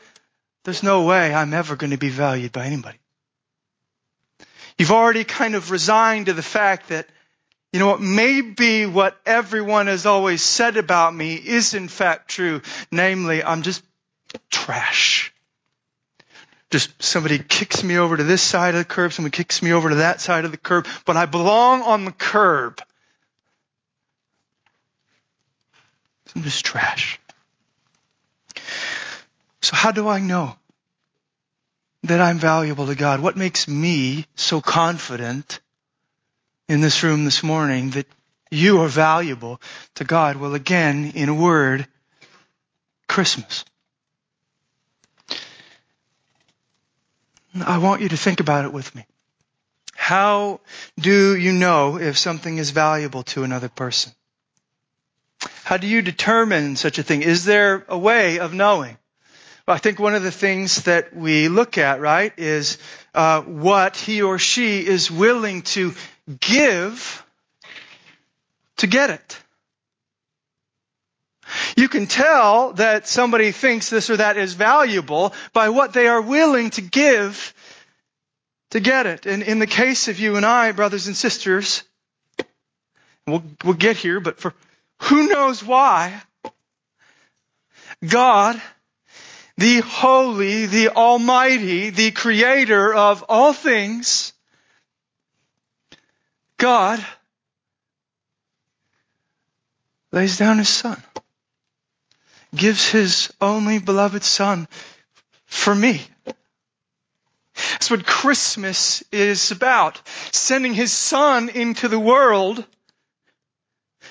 there's 0.64 0.82
no 0.82 1.04
way 1.04 1.34
I'm 1.34 1.52
ever 1.54 1.76
going 1.76 1.90
to 1.90 1.98
be 1.98 2.10
valued 2.10 2.52
by 2.52 2.66
anybody. 2.66 2.98
You've 4.78 4.92
already 4.92 5.24
kind 5.24 5.54
of 5.54 5.70
resigned 5.70 6.26
to 6.26 6.34
the 6.34 6.42
fact 6.42 6.90
that 6.90 7.08
you 7.76 7.80
know 7.80 7.88
what? 7.88 8.00
Maybe 8.00 8.86
what 8.86 9.20
everyone 9.26 9.88
has 9.88 10.06
always 10.06 10.40
said 10.40 10.78
about 10.78 11.14
me 11.14 11.34
is 11.34 11.74
in 11.74 11.88
fact 11.88 12.30
true. 12.30 12.62
Namely, 12.90 13.44
I'm 13.44 13.60
just 13.60 13.84
trash. 14.50 15.30
Just 16.70 17.02
somebody 17.02 17.38
kicks 17.38 17.84
me 17.84 17.98
over 17.98 18.16
to 18.16 18.24
this 18.24 18.40
side 18.40 18.74
of 18.74 18.78
the 18.78 18.86
curb, 18.86 19.12
somebody 19.12 19.36
kicks 19.36 19.60
me 19.60 19.74
over 19.74 19.90
to 19.90 19.96
that 19.96 20.22
side 20.22 20.46
of 20.46 20.52
the 20.52 20.56
curb, 20.56 20.86
but 21.04 21.18
I 21.18 21.26
belong 21.26 21.82
on 21.82 22.06
the 22.06 22.12
curb. 22.12 22.80
I'm 26.34 26.44
just 26.44 26.64
trash. 26.64 27.20
So 29.60 29.76
how 29.76 29.92
do 29.92 30.08
I 30.08 30.20
know 30.20 30.56
that 32.04 32.22
I'm 32.22 32.38
valuable 32.38 32.86
to 32.86 32.94
God? 32.94 33.20
What 33.20 33.36
makes 33.36 33.68
me 33.68 34.24
so 34.34 34.62
confident 34.62 35.60
in 36.68 36.80
this 36.80 37.02
room 37.02 37.24
this 37.24 37.42
morning 37.42 37.90
that 37.90 38.06
you 38.50 38.82
are 38.82 38.88
valuable 38.88 39.60
to 39.96 40.04
God? 40.04 40.36
Well, 40.36 40.54
again, 40.54 41.12
in 41.14 41.28
a 41.28 41.34
word, 41.34 41.86
Christmas. 43.08 43.64
I 47.64 47.78
want 47.78 48.02
you 48.02 48.08
to 48.10 48.16
think 48.16 48.40
about 48.40 48.64
it 48.64 48.72
with 48.72 48.94
me. 48.94 49.06
How 49.94 50.60
do 50.98 51.36
you 51.36 51.52
know 51.52 51.98
if 51.98 52.18
something 52.18 52.58
is 52.58 52.70
valuable 52.70 53.22
to 53.24 53.44
another 53.44 53.68
person? 53.68 54.12
How 55.64 55.78
do 55.78 55.86
you 55.86 56.02
determine 56.02 56.76
such 56.76 56.98
a 56.98 57.02
thing? 57.02 57.22
Is 57.22 57.44
there 57.44 57.84
a 57.88 57.98
way 57.98 58.38
of 58.38 58.52
knowing? 58.52 58.98
Well, 59.66 59.74
I 59.74 59.78
think 59.78 59.98
one 59.98 60.14
of 60.14 60.22
the 60.22 60.30
things 60.30 60.84
that 60.84 61.16
we 61.16 61.48
look 61.48 61.76
at, 61.76 62.00
right, 62.00 62.32
is 62.36 62.78
uh, 63.14 63.42
what 63.42 63.96
he 63.96 64.22
or 64.22 64.38
she 64.38 64.86
is 64.86 65.10
willing 65.10 65.62
to 65.62 65.92
give 66.40 67.24
to 68.78 68.86
get 68.86 69.10
it. 69.10 69.38
You 71.76 71.88
can 71.88 72.06
tell 72.06 72.72
that 72.74 73.06
somebody 73.06 73.52
thinks 73.52 73.90
this 73.90 74.10
or 74.10 74.16
that 74.16 74.36
is 74.36 74.54
valuable 74.54 75.32
by 75.52 75.68
what 75.68 75.92
they 75.92 76.08
are 76.08 76.20
willing 76.20 76.70
to 76.70 76.80
give 76.80 77.54
to 78.70 78.80
get 78.80 79.06
it. 79.06 79.26
And 79.26 79.42
in 79.42 79.58
the 79.58 79.66
case 79.66 80.08
of 80.08 80.18
you 80.18 80.36
and 80.36 80.44
I, 80.44 80.72
brothers 80.72 81.06
and 81.06 81.16
sisters, 81.16 81.84
we'll, 83.26 83.44
we'll 83.64 83.74
get 83.74 83.96
here, 83.96 84.20
but 84.20 84.40
for 84.40 84.54
who 85.02 85.28
knows 85.28 85.62
why, 85.62 86.20
God, 88.06 88.60
the 89.56 89.80
holy, 89.80 90.66
the 90.66 90.88
almighty, 90.90 91.90
the 91.90 92.10
creator 92.10 92.92
of 92.92 93.24
all 93.28 93.52
things, 93.52 94.32
God 96.58 97.04
lays 100.12 100.38
down 100.38 100.58
his 100.58 100.68
son, 100.68 101.02
gives 102.54 102.88
his 102.90 103.32
only 103.40 103.78
beloved 103.78 104.24
son 104.24 104.66
for 105.44 105.74
me. 105.74 106.02
That's 107.72 107.90
what 107.90 108.06
Christmas 108.06 109.02
is 109.12 109.50
about. 109.50 110.00
Sending 110.32 110.74
his 110.74 110.92
son 110.92 111.48
into 111.48 111.88
the 111.88 111.98
world 111.98 112.64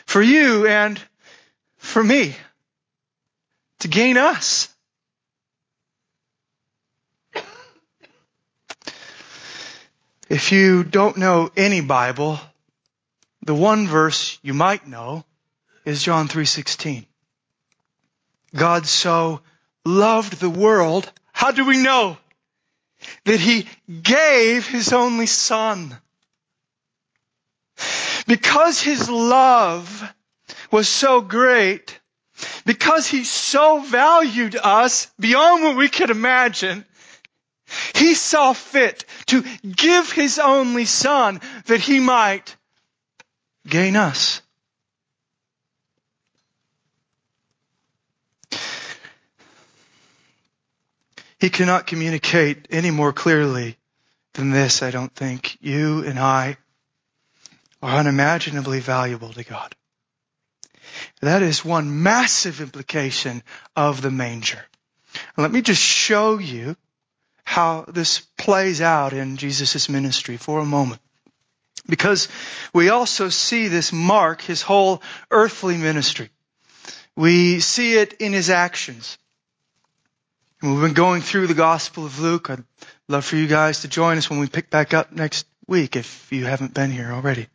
for 0.05 0.21
you 0.21 0.67
and 0.67 0.99
for 1.77 2.03
me 2.03 2.35
to 3.79 3.87
gain 3.87 4.17
us. 4.17 4.74
If 10.27 10.51
you 10.51 10.83
don't 10.83 11.17
know 11.17 11.51
any 11.55 11.81
Bible, 11.81 12.39
the 13.43 13.53
one 13.53 13.87
verse 13.87 14.39
you 14.41 14.55
might 14.55 14.87
know 14.87 15.23
is 15.85 16.01
John 16.01 16.27
3:16. 16.27 17.05
God 18.55 18.87
so 18.87 19.41
loved 19.85 20.39
the 20.39 20.49
world, 20.49 21.11
how 21.31 21.51
do 21.51 21.63
we 21.65 21.77
know? 21.77 22.17
That 23.25 23.39
he 23.39 23.67
gave 24.01 24.65
his 24.65 24.93
only 24.93 25.27
son. 25.27 25.95
Because 28.25 28.81
his 28.81 29.07
love 29.07 30.11
was 30.71 30.89
so 30.89 31.21
great, 31.21 31.99
because 32.65 33.05
he 33.05 33.23
so 33.25 33.79
valued 33.79 34.55
us 34.55 35.07
beyond 35.19 35.63
what 35.63 35.75
we 35.75 35.87
could 35.87 36.09
imagine, 36.09 36.83
he 37.93 38.13
saw 38.13 38.53
fit 38.53 39.05
to 39.27 39.43
give 39.63 40.11
his 40.11 40.39
only 40.39 40.85
son 40.85 41.41
that 41.65 41.81
he 41.81 41.99
might 41.99 42.55
gain 43.67 43.95
us. 43.95 44.41
He 51.39 51.49
cannot 51.49 51.85
communicate 51.85 52.67
any 52.71 52.91
more 52.91 53.13
clearly 53.13 53.77
than 54.33 54.51
this, 54.51 54.81
I 54.81 54.91
don't 54.91 55.13
think. 55.13 55.57
You 55.61 56.03
and 56.03 56.17
I 56.17 56.57
are 57.81 57.99
unimaginably 57.99 58.79
valuable 58.79 59.31
to 59.33 59.43
God. 59.43 59.75
That 61.21 61.41
is 61.41 61.63
one 61.63 62.03
massive 62.03 62.61
implication 62.61 63.43
of 63.75 64.01
the 64.01 64.11
manger. 64.11 64.63
Let 65.37 65.51
me 65.51 65.61
just 65.61 65.81
show 65.81 66.37
you 66.37 66.75
how 67.45 67.85
this 67.87 68.19
plays 68.37 68.81
out 68.81 69.13
in 69.13 69.37
Jesus' 69.37 69.87
ministry 69.87 70.35
for 70.35 70.59
a 70.59 70.65
moment. 70.65 70.99
Because 71.87 72.27
we 72.73 72.89
also 72.89 73.29
see 73.29 73.67
this 73.67 73.93
mark 73.93 74.41
his 74.41 74.61
whole 74.61 75.01
earthly 75.31 75.77
ministry. 75.77 76.29
We 77.15 77.59
see 77.61 77.93
it 77.93 78.13
in 78.13 78.33
his 78.33 78.49
actions. 78.49 79.17
And 80.61 80.73
we've 80.73 80.81
been 80.81 80.93
going 80.93 81.21
through 81.21 81.47
the 81.47 81.53
Gospel 81.53 82.05
of 82.05 82.19
Luke. 82.19 82.49
I'd 82.49 82.63
love 83.07 83.23
for 83.23 83.35
you 83.35 83.47
guys 83.47 83.81
to 83.81 83.87
join 83.87 84.17
us 84.17 84.29
when 84.29 84.39
we 84.39 84.47
pick 84.47 84.69
back 84.69 84.93
up 84.93 85.11
next 85.11 85.45
week 85.67 85.95
if 85.95 86.27
you 86.31 86.45
haven't 86.45 86.73
been 86.73 86.91
here 86.91 87.11
already. 87.11 87.47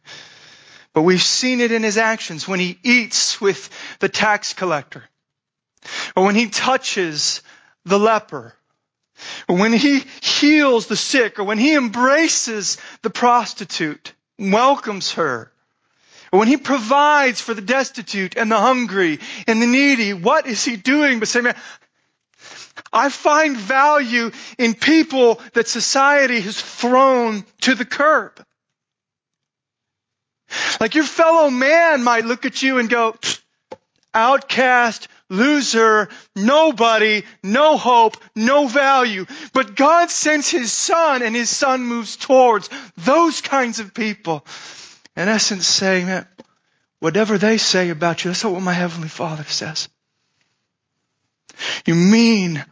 But 0.93 1.03
we've 1.03 1.23
seen 1.23 1.61
it 1.61 1.73
in 1.73 1.83
his 1.83 1.99
actions 1.99 2.47
when 2.47 2.61
he 2.61 2.79
eats 2.83 3.41
with 3.41 3.69
the 3.99 4.09
tax 4.09 4.55
collector, 4.55 5.05
or 6.17 6.25
when 6.25 6.35
he 6.35 6.49
touches 6.49 7.43
the 7.85 7.99
leper, 7.99 8.55
when 9.47 9.73
he 9.73 10.05
heals 10.23 10.87
the 10.87 10.97
sick 10.97 11.39
or 11.39 11.45
when 11.45 11.59
he 11.59 11.75
embraces 11.75 12.79
the 13.03 13.11
prostitute, 13.11 14.13
welcomes 14.39 15.13
her, 15.13 15.53
when 16.31 16.49
he 16.49 16.57
provides 16.57 17.41
for 17.41 17.55
the 17.55 17.61
destitute 17.61 18.37
and 18.37 18.51
the 18.51 18.59
hungry 18.59 19.19
and 19.47 19.61
the 19.61 19.67
needy, 19.67 20.13
what 20.13 20.47
is 20.47 20.65
he 20.65 20.77
doing 20.77 21.19
but 21.19 21.29
say, 21.29 21.41
man, 21.41 21.57
I 22.93 23.09
find 23.09 23.57
value 23.57 24.31
in 24.59 24.75
people 24.75 25.41
that 25.55 25.69
society 25.69 26.41
has 26.41 26.61
thrown 26.61 27.45
to 27.63 27.75
the 27.75 27.85
curb. 27.85 28.45
Like 30.81 30.95
your 30.95 31.05
fellow 31.05 31.51
man 31.51 32.03
might 32.03 32.25
look 32.25 32.45
at 32.47 32.63
you 32.63 32.79
and 32.79 32.89
go, 32.89 33.17
outcast, 34.15 35.09
loser, 35.31 36.09
nobody, 36.37 37.23
no 37.43 37.79
hope, 37.79 38.17
no 38.37 38.67
value. 38.67 39.25
But 39.55 39.77
God 39.77 40.11
sends 40.11 40.51
His 40.51 40.73
Son 40.73 41.23
and 41.23 41.35
His 41.35 41.49
Son 41.49 41.83
moves 41.83 42.17
towards 42.17 42.69
those 42.99 43.41
kinds 43.41 43.81
of 43.81 43.95
people. 43.95 44.45
In 45.17 45.29
essence 45.29 45.67
saying 45.67 46.07
that 46.07 46.29
whatever 46.99 47.39
they 47.39 47.57
say 47.57 47.89
about 47.91 48.25
you, 48.25 48.31
that's 48.31 48.45
not 48.45 48.53
what 48.53 48.63
my 48.63 48.73
Heavenly 48.73 49.09
Father 49.09 49.45
says. 49.45 49.89
You 51.87 51.95
mean 51.95 52.65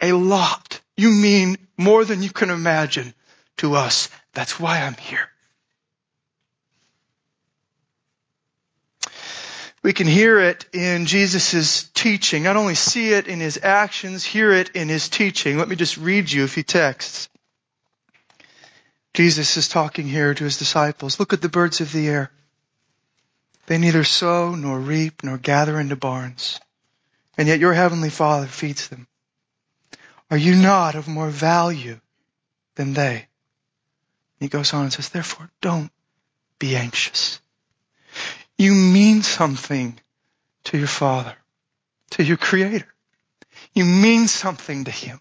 a 0.00 0.12
lot. 0.12 0.80
You 0.96 1.10
mean 1.10 1.56
more 1.76 2.04
than 2.04 2.22
you 2.22 2.30
can 2.30 2.50
imagine 2.50 3.14
to 3.58 3.74
us. 3.74 4.08
That's 4.32 4.60
why 4.60 4.80
I'm 4.82 4.94
here. 4.94 5.29
We 9.82 9.92
can 9.94 10.06
hear 10.06 10.38
it 10.38 10.66
in 10.74 11.06
Jesus' 11.06 11.84
teaching. 11.94 12.42
Not 12.42 12.56
only 12.56 12.74
see 12.74 13.12
it 13.12 13.26
in 13.26 13.40
his 13.40 13.58
actions, 13.62 14.24
hear 14.24 14.52
it 14.52 14.70
in 14.70 14.88
his 14.88 15.08
teaching. 15.08 15.56
Let 15.56 15.68
me 15.68 15.76
just 15.76 15.96
read 15.96 16.30
you 16.30 16.44
a 16.44 16.48
few 16.48 16.62
texts. 16.62 17.28
Jesus 19.14 19.56
is 19.56 19.68
talking 19.68 20.06
here 20.06 20.34
to 20.34 20.44
his 20.44 20.58
disciples. 20.58 21.18
Look 21.18 21.32
at 21.32 21.40
the 21.40 21.48
birds 21.48 21.80
of 21.80 21.92
the 21.92 22.08
air. 22.08 22.30
They 23.66 23.78
neither 23.78 24.04
sow 24.04 24.54
nor 24.54 24.78
reap 24.78 25.22
nor 25.22 25.38
gather 25.38 25.78
into 25.78 25.96
barns, 25.96 26.60
and 27.38 27.48
yet 27.48 27.60
your 27.60 27.72
heavenly 27.72 28.10
Father 28.10 28.46
feeds 28.46 28.88
them. 28.88 29.06
Are 30.30 30.36
you 30.36 30.54
not 30.54 30.94
of 30.94 31.08
more 31.08 31.30
value 31.30 32.00
than 32.74 32.92
they? 32.94 33.26
He 34.38 34.48
goes 34.48 34.72
on 34.72 34.84
and 34.84 34.92
says, 34.92 35.08
therefore 35.08 35.50
don't 35.60 35.90
be 36.58 36.76
anxious. 36.76 37.40
You 38.60 38.74
mean 38.74 39.22
something 39.22 39.98
to 40.64 40.76
your 40.76 40.86
Father, 40.86 41.34
to 42.10 42.22
your 42.22 42.36
Creator. 42.36 42.86
You 43.72 43.86
mean 43.86 44.28
something 44.28 44.84
to 44.84 44.90
Him. 44.90 45.18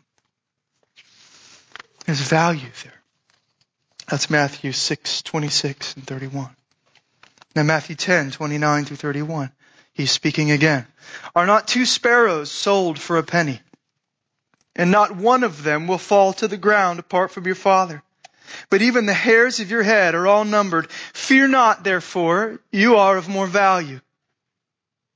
There's 2.05 2.19
value 2.19 2.67
there. 2.83 3.01
That's 4.09 4.29
Matthew 4.29 4.73
6, 4.73 5.21
26 5.21 5.95
and 5.95 6.05
31. 6.05 6.49
Now 7.55 7.63
Matthew 7.63 7.95
10, 7.95 8.31
29 8.31 8.83
through 8.83 8.97
31. 8.97 9.53
He's 9.93 10.11
speaking 10.11 10.51
again. 10.51 10.85
Are 11.33 11.45
not 11.45 11.65
two 11.65 11.85
sparrows 11.85 12.51
sold 12.51 12.99
for 12.99 13.17
a 13.17 13.23
penny? 13.23 13.61
And 14.75 14.91
not 14.91 15.15
one 15.15 15.45
of 15.45 15.63
them 15.63 15.87
will 15.87 15.97
fall 15.97 16.33
to 16.33 16.49
the 16.49 16.57
ground 16.57 16.99
apart 16.99 17.31
from 17.31 17.45
your 17.45 17.55
Father. 17.55 18.03
But 18.69 18.81
even 18.81 19.05
the 19.05 19.13
hairs 19.13 19.59
of 19.59 19.71
your 19.71 19.83
head 19.83 20.15
are 20.15 20.27
all 20.27 20.45
numbered. 20.45 20.91
Fear 21.13 21.49
not, 21.49 21.83
therefore, 21.83 22.59
you 22.71 22.95
are 22.97 23.17
of 23.17 23.29
more 23.29 23.47
value 23.47 23.99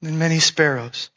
than 0.02 0.18
many 0.20 0.40
sparrows. 0.40 1.10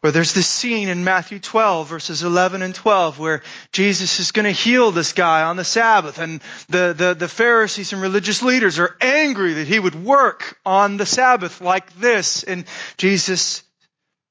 Where 0.00 0.10
there's 0.10 0.34
this 0.34 0.48
scene 0.48 0.88
in 0.88 1.04
Matthew 1.04 1.38
12 1.38 1.88
verses 1.88 2.24
11 2.24 2.60
and 2.62 2.74
12 2.74 3.20
where 3.20 3.42
Jesus 3.70 4.18
is 4.18 4.32
going 4.32 4.46
to 4.46 4.50
heal 4.50 4.90
this 4.90 5.12
guy 5.12 5.42
on 5.42 5.56
the 5.56 5.64
Sabbath 5.64 6.18
and 6.18 6.40
the, 6.68 6.92
the, 6.96 7.14
the 7.14 7.28
Pharisees 7.28 7.92
and 7.92 8.02
religious 8.02 8.42
leaders 8.42 8.80
are 8.80 8.96
angry 9.00 9.54
that 9.54 9.68
he 9.68 9.78
would 9.78 9.94
work 9.94 10.58
on 10.66 10.96
the 10.96 11.06
Sabbath 11.06 11.60
like 11.60 11.94
this 12.00 12.42
and 12.42 12.64
Jesus 12.96 13.62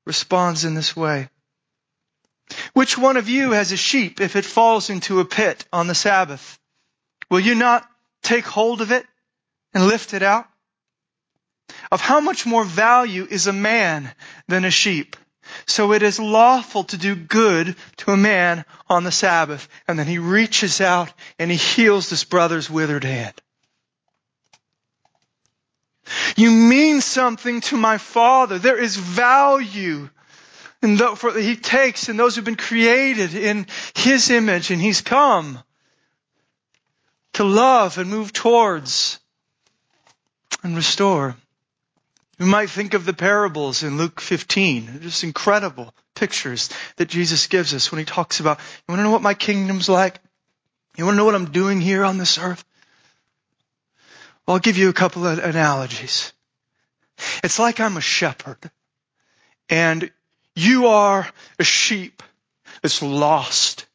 responds 0.06 0.66
in 0.66 0.74
this 0.74 0.94
way. 0.94 1.30
Which 2.74 2.98
one 2.98 3.18
of 3.18 3.28
you 3.28 3.52
has 3.52 3.72
a 3.72 3.78
sheep 3.78 4.22
if 4.22 4.36
it 4.36 4.46
falls 4.46 4.90
into 4.90 5.20
a 5.20 5.26
pit 5.26 5.66
on 5.74 5.88
the 5.88 5.96
Sabbath? 5.96 6.60
Will 7.30 7.40
you 7.40 7.56
not 7.56 7.88
take 8.24 8.46
hold 8.46 8.82
of 8.82 8.92
it 8.92 9.06
and 9.74 9.88
lift 9.88 10.14
it 10.14 10.24
out? 10.24 10.48
Of 11.92 12.02
how 12.02 12.20
much 12.20 12.46
more 12.46 12.64
value 12.64 13.28
is 13.30 13.48
a 13.48 13.54
man 13.54 14.12
than 14.48 14.66
a 14.66 14.72
sheep? 14.72 15.16
So 15.66 15.94
it 15.94 16.04
is 16.04 16.20
lawful 16.20 16.84
to 16.86 16.98
do 16.98 17.16
good 17.16 17.76
to 17.98 18.12
a 18.12 18.18
man 18.18 18.66
on 18.90 19.04
the 19.04 19.12
Sabbath. 19.12 19.68
And 19.88 19.98
then 19.98 20.08
he 20.08 20.18
reaches 20.18 20.82
out 20.82 21.12
and 21.40 21.50
he 21.52 21.58
heals 21.58 22.10
this 22.10 22.24
brother's 22.24 22.70
withered 22.70 23.04
hand. 23.04 23.34
You 26.36 26.52
mean 26.52 27.02
something 27.02 27.62
to 27.62 27.78
my 27.78 27.98
father. 27.98 28.60
There 28.60 28.78
is 28.78 28.96
value 28.96 30.10
and 30.82 31.00
for, 31.00 31.38
he 31.38 31.56
takes 31.56 32.10
and 32.10 32.18
those 32.18 32.36
who've 32.36 32.46
been 32.46 32.56
created 32.56 33.36
in 33.36 33.68
his 33.96 34.30
image 34.30 34.72
and 34.72 34.82
he's 34.82 35.02
come 35.02 35.60
to 37.34 37.44
love 37.44 37.98
and 37.98 38.10
move 38.10 38.34
towards 38.34 39.20
and 40.64 40.76
restore. 40.76 41.36
We 42.40 42.46
might 42.46 42.72
think 42.72 42.96
of 42.96 43.06
the 43.06 43.14
parables 43.14 43.84
in 43.84 43.98
Luke 43.98 44.20
15, 44.20 45.02
just 45.02 45.24
incredible 45.24 45.94
pictures 46.16 46.70
that 46.96 47.08
Jesus 47.08 47.48
gives 47.48 47.74
us 47.74 47.92
when 47.92 48.00
he 48.00 48.06
talks 48.06 48.40
about, 48.40 48.58
you 48.60 48.94
want 48.94 49.00
to 49.00 49.04
know 49.04 49.12
what 49.12 49.22
my 49.22 49.36
kingdom's 49.36 49.88
like? 49.88 50.20
You 50.98 51.06
want 51.06 51.14
to 51.14 51.18
know 51.18 51.26
what 51.26 51.36
I'm 51.36 51.52
doing 51.52 51.80
here 51.80 52.04
on 52.04 52.18
this 52.18 52.40
earth? 52.40 52.66
Well, 54.46 54.56
I'll 54.56 54.60
give 54.60 54.78
you 54.78 54.90
a 54.90 54.94
couple 54.94 55.26
of 55.26 55.38
analogies. 55.38 56.34
It's 57.44 57.60
like 57.60 57.80
I'm 57.80 57.98
a 57.98 58.02
shepherd 58.02 58.72
and 59.70 60.12
you 60.56 60.88
are 60.88 61.28
a 61.60 61.64
sheep 61.64 62.24
that's 62.82 63.02
lost. 63.02 63.86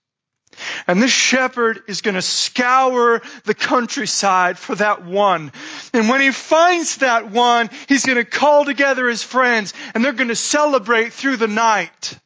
And 0.86 1.02
this 1.02 1.10
shepherd 1.10 1.82
is 1.86 2.00
going 2.00 2.14
to 2.14 2.22
scour 2.22 3.20
the 3.44 3.54
countryside 3.54 4.58
for 4.58 4.74
that 4.76 5.04
one. 5.04 5.52
And 5.92 6.08
when 6.08 6.20
he 6.20 6.30
finds 6.30 6.98
that 6.98 7.30
one, 7.30 7.68
he's 7.88 8.06
going 8.06 8.16
to 8.16 8.24
call 8.24 8.64
together 8.64 9.08
his 9.08 9.22
friends 9.22 9.74
and 9.94 10.04
they're 10.04 10.12
going 10.12 10.28
to 10.28 10.36
celebrate 10.36 11.12
through 11.12 11.36
the 11.36 11.48
night. 11.48 12.18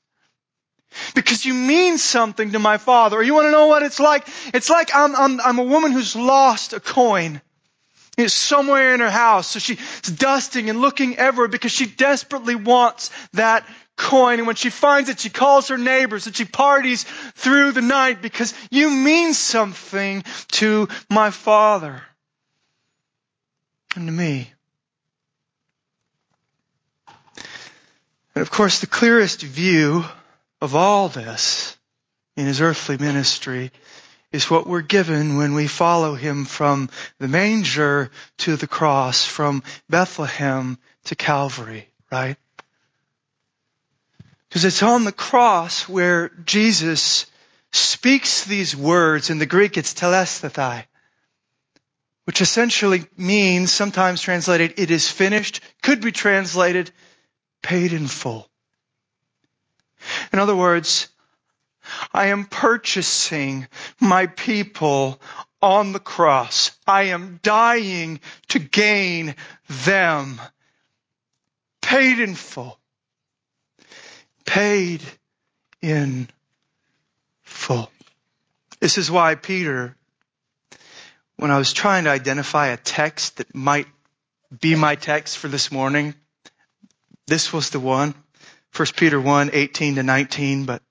Because 1.15 1.45
you 1.45 1.55
mean 1.55 1.99
something 1.99 2.53
to 2.53 2.59
my 2.59 2.79
father. 2.79 3.19
Or 3.19 3.23
you 3.23 3.35
want 3.35 3.47
to 3.47 3.53
know 3.53 3.67
what 3.67 3.83
it's 3.83 4.01
like? 4.01 4.27
It's 4.53 4.71
like 4.71 4.91
I'm, 4.95 5.15
I'm, 5.15 5.41
I'm 5.41 5.59
a 5.59 5.65
woman 5.65 5.93
who's 5.93 6.17
lost 6.17 6.73
a 6.73 6.81
coin. 6.81 7.41
It's 8.17 8.35
somewhere 8.35 8.93
in 8.93 9.01
her 9.01 9.11
house. 9.11 9.47
So 9.47 9.61
she's 9.61 9.79
dusting 10.03 10.69
and 10.69 10.81
looking 10.81 11.17
everywhere 11.17 11.49
because 11.49 11.73
she 11.73 11.87
desperately 11.87 12.55
wants 12.55 13.11
that 13.33 13.67
coin. 14.01 14.39
And 14.39 14.47
when 14.47 14.57
she 14.57 14.71
finds 14.71 15.11
it, 15.11 15.21
she 15.21 15.31
calls 15.31 15.69
her 15.69 15.79
neighbors 15.79 16.27
and 16.27 16.35
she 16.35 16.45
parties 16.45 17.05
through 17.35 17.73
the 17.73 17.83
night 17.83 18.23
because 18.23 18.55
you 18.71 18.91
mean 18.91 19.35
something 19.35 20.25
to 20.53 20.89
my 21.11 21.31
father 21.31 22.03
and 23.95 24.07
to 24.07 24.13
me. 24.13 24.51
And 28.35 28.43
of 28.43 28.51
course, 28.51 28.81
the 28.81 28.87
clearest 28.87 29.43
view 29.43 30.05
of 30.61 30.75
all 30.75 31.09
this 31.09 31.77
in 32.37 32.47
his 32.47 32.61
earthly 32.61 32.97
ministry 32.97 33.71
is 34.33 34.49
what 34.49 34.67
we're 34.67 34.83
given 34.83 35.37
when 35.37 35.55
we 35.55 35.67
follow 35.67 36.15
him 36.15 36.45
from 36.45 36.89
the 37.19 37.29
manger 37.29 38.11
to 38.39 38.57
the 38.57 38.69
cross, 38.69 39.27
from 39.27 39.63
Bethlehem 39.89 40.79
to 41.05 41.17
Calvary, 41.17 41.89
right? 42.13 42.37
Because 44.51 44.65
it's 44.65 44.83
on 44.83 45.05
the 45.05 45.13
cross 45.13 45.89
where 45.89 46.31
Jesus 46.45 47.27
speaks 47.71 48.45
these 48.45 48.75
words. 48.75 49.31
In 49.31 49.39
the 49.39 49.47
Greek, 49.47 49.77
it's 49.77 49.95
tetelestai, 49.95 50.87
which 52.25 52.41
essentially 52.41 53.05
means, 53.17 53.71
sometimes 53.71 54.21
translated, 54.21 54.75
it 54.77 54.91
is 54.91 55.09
finished, 55.09 55.61
could 55.83 56.01
be 56.01 56.11
translated, 56.11 56.91
paid 57.63 57.93
in 57.93 58.09
full. 58.09 58.51
In 60.33 60.41
other 60.41 60.57
words, 60.57 61.07
I 62.13 62.27
am 62.27 62.45
purchasing 62.45 63.69
my 64.01 64.27
people 64.27 65.21
on 65.63 65.93
the 65.93 66.01
cross. 66.01 66.73
I 66.89 67.05
am 67.05 67.39
dying 67.45 68.19
to 68.49 68.59
gain 68.59 69.37
them. 69.69 70.41
Paid 71.83 72.19
in 72.19 72.35
full 72.35 72.80
paid 74.51 75.01
in 75.81 76.29
full. 77.43 77.89
This 78.81 78.99
is 78.99 79.09
why 79.09 79.37
Peter, 79.37 79.95
when 81.37 81.53
I 81.53 81.59
was 81.59 81.73
trying 81.73 82.03
to 82.05 82.11
identify 82.11 82.67
a 82.69 82.77
text 82.77 83.37
that 83.37 83.55
might 83.55 83.87
be 84.61 84.75
my 84.75 84.97
text 84.97 85.39
for 85.39 85.47
this 85.47 85.71
morning, 85.71 86.15
this 87.29 87.53
was 87.53 87.71
the 87.71 87.79
one. 87.79 88.13
1 88.75 88.89
Peter 88.97 89.21
1, 89.21 89.51
18 89.53 89.95
to 89.95 90.03
19, 90.03 90.65
but 90.65 90.83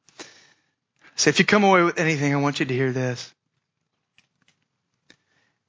say 1.18 1.30
if 1.30 1.40
you 1.40 1.46
come 1.46 1.66
away 1.66 1.84
with 1.84 2.00
anything, 2.00 2.34
I 2.34 2.38
want 2.38 2.62
you 2.62 2.66
to 2.66 2.74
hear 2.74 2.94
this. 2.94 3.34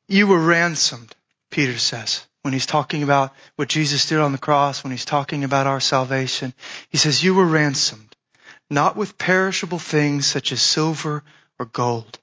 You 0.07 0.29
were 0.29 0.39
ransomed, 0.39 1.13
Peter 1.51 1.77
says 1.77 2.25
when 2.43 2.53
he's 2.53 2.67
talking 2.67 3.03
about 3.03 3.33
what 3.57 3.69
Jesus 3.69 4.07
did 4.07 4.19
on 4.19 4.33
the 4.33 4.39
cross, 4.39 4.83
when 4.83 4.91
he's 4.91 5.05
talking 5.05 5.45
about 5.45 5.67
our 5.67 5.81
salvation. 5.81 6.55
He 6.89 6.99
says, 6.99 7.23
you 7.23 7.35
were 7.35 7.47
ransomed, 7.47 8.17
not 8.71 8.97
with 8.97 9.19
perishable 9.19 9.79
things 9.79 10.27
such 10.27 10.53
as 10.53 10.63
silver 10.63 11.23
or 11.59 11.67
gold, 11.67 12.19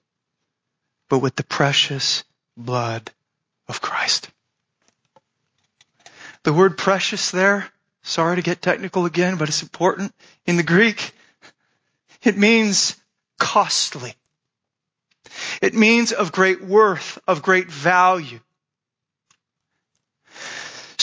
but 1.09 1.19
with 1.19 1.35
the 1.35 1.43
precious 1.43 2.23
blood 2.55 3.11
of 3.67 3.81
Christ. 3.81 4.29
The 6.43 6.53
word 6.53 6.77
precious 6.77 7.31
there 7.31 7.69
sorry 8.07 8.37
to 8.37 8.41
get 8.41 8.61
technical 8.61 9.05
again, 9.05 9.37
but 9.37 9.49
it's 9.49 9.61
important. 9.61 10.13
In 10.45 10.57
the 10.57 10.63
Greek, 10.63 11.13
it 12.23 12.37
means 12.37 12.95
costly. 13.37 14.15
It 15.61 15.73
means 15.73 16.13
of 16.13 16.31
great 16.31 16.63
worth, 16.63 17.19
of 17.27 17.41
great 17.41 17.69
value. 17.69 18.39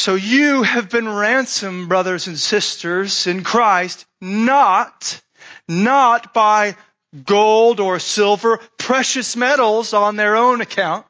So 0.04 0.16
you 0.16 0.64
have 0.64 0.90
been 0.90 1.08
ransomed, 1.08 1.88
brothers 1.88 2.26
and 2.26 2.38
sisters, 2.38 3.26
in 3.26 3.42
Christ, 3.42 4.04
not, 4.20 5.18
not 5.66 6.34
by 6.34 6.76
gold 7.24 7.80
or 7.80 7.98
silver, 7.98 8.60
precious 8.76 9.34
metals 9.34 9.94
on 9.94 10.16
their 10.16 10.36
own 10.36 10.60
account, 10.60 11.06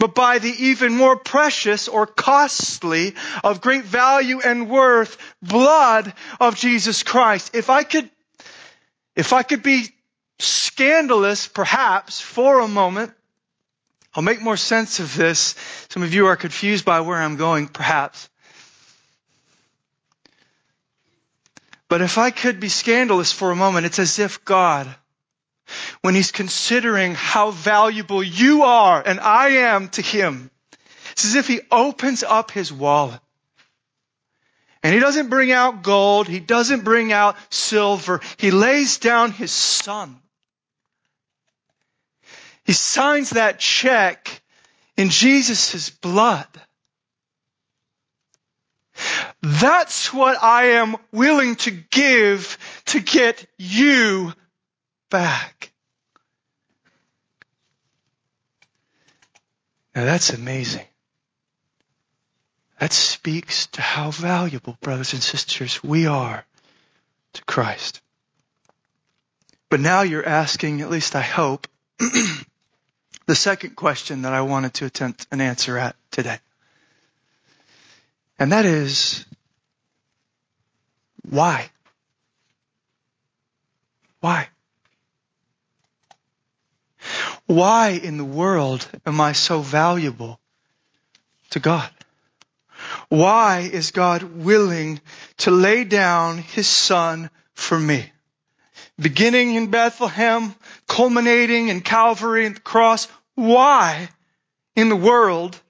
but 0.00 0.16
by 0.16 0.40
the 0.40 0.50
even 0.50 0.96
more 0.96 1.16
precious 1.16 1.86
or 1.86 2.08
costly 2.08 3.14
of 3.44 3.60
great 3.60 3.84
value 3.84 4.40
and 4.40 4.68
worth 4.68 5.16
blood 5.40 6.12
of 6.40 6.56
Jesus 6.56 7.04
Christ. 7.04 7.54
If 7.54 7.70
I 7.70 7.84
could, 7.84 8.10
if 9.14 9.32
I 9.32 9.44
could 9.44 9.62
be 9.62 9.86
scandalous 10.40 11.46
perhaps 11.46 12.20
for 12.20 12.58
a 12.58 12.66
moment, 12.66 13.12
I'll 14.18 14.22
make 14.22 14.42
more 14.42 14.56
sense 14.56 14.98
of 14.98 15.14
this. 15.14 15.54
Some 15.90 16.02
of 16.02 16.12
you 16.12 16.26
are 16.26 16.34
confused 16.34 16.84
by 16.84 17.02
where 17.02 17.18
I'm 17.18 17.36
going, 17.36 17.68
perhaps. 17.68 18.28
But 21.88 22.02
if 22.02 22.18
I 22.18 22.32
could 22.32 22.58
be 22.58 22.68
scandalous 22.68 23.30
for 23.30 23.52
a 23.52 23.54
moment, 23.54 23.86
it's 23.86 24.00
as 24.00 24.18
if 24.18 24.44
God, 24.44 24.92
when 26.00 26.16
He's 26.16 26.32
considering 26.32 27.14
how 27.14 27.52
valuable 27.52 28.20
you 28.20 28.64
are 28.64 29.00
and 29.00 29.20
I 29.20 29.50
am 29.50 29.88
to 29.90 30.02
Him, 30.02 30.50
it's 31.12 31.24
as 31.24 31.36
if 31.36 31.46
He 31.46 31.60
opens 31.70 32.24
up 32.24 32.50
His 32.50 32.72
wallet. 32.72 33.20
And 34.82 34.92
He 34.92 34.98
doesn't 34.98 35.30
bring 35.30 35.52
out 35.52 35.84
gold. 35.84 36.26
He 36.26 36.40
doesn't 36.40 36.82
bring 36.82 37.12
out 37.12 37.36
silver. 37.50 38.20
He 38.36 38.50
lays 38.50 38.98
down 38.98 39.30
His 39.30 39.52
Son. 39.52 40.20
He 42.68 42.74
signs 42.74 43.30
that 43.30 43.58
check 43.58 44.42
in 44.94 45.08
Jesus' 45.08 45.88
blood. 45.88 46.46
That's 49.40 50.12
what 50.12 50.42
I 50.42 50.72
am 50.72 50.96
willing 51.10 51.56
to 51.56 51.70
give 51.70 52.58
to 52.88 53.00
get 53.00 53.46
you 53.56 54.34
back. 55.08 55.72
Now 59.94 60.04
that's 60.04 60.28
amazing. 60.34 60.84
That 62.80 62.92
speaks 62.92 63.68
to 63.68 63.80
how 63.80 64.10
valuable, 64.10 64.76
brothers 64.82 65.14
and 65.14 65.22
sisters, 65.22 65.82
we 65.82 66.06
are 66.06 66.44
to 67.32 67.44
Christ. 67.46 68.02
But 69.70 69.80
now 69.80 70.02
you're 70.02 70.28
asking, 70.28 70.82
at 70.82 70.90
least 70.90 71.16
I 71.16 71.22
hope, 71.22 71.66
the 73.28 73.34
second 73.34 73.76
question 73.76 74.22
that 74.22 74.32
I 74.32 74.40
wanted 74.40 74.72
to 74.74 74.86
attempt 74.86 75.26
an 75.30 75.42
answer 75.42 75.76
at 75.76 75.94
today. 76.10 76.38
And 78.38 78.52
that 78.52 78.64
is, 78.64 79.26
why? 81.28 81.68
Why? 84.20 84.48
Why 87.44 88.00
in 88.02 88.16
the 88.16 88.24
world 88.24 88.88
am 89.04 89.20
I 89.20 89.32
so 89.32 89.60
valuable 89.60 90.40
to 91.50 91.60
God? 91.60 91.90
Why 93.10 93.68
is 93.70 93.90
God 93.90 94.22
willing 94.22 95.02
to 95.38 95.50
lay 95.50 95.84
down 95.84 96.38
His 96.38 96.66
Son 96.66 97.28
for 97.52 97.78
me? 97.78 98.10
Beginning 98.98 99.54
in 99.54 99.70
Bethlehem, 99.70 100.54
culminating 100.86 101.68
in 101.68 101.82
Calvary 101.82 102.46
and 102.46 102.56
the 102.56 102.60
cross, 102.60 103.06
why 103.38 104.08
in 104.74 104.88
the 104.88 104.96
world 104.96 105.60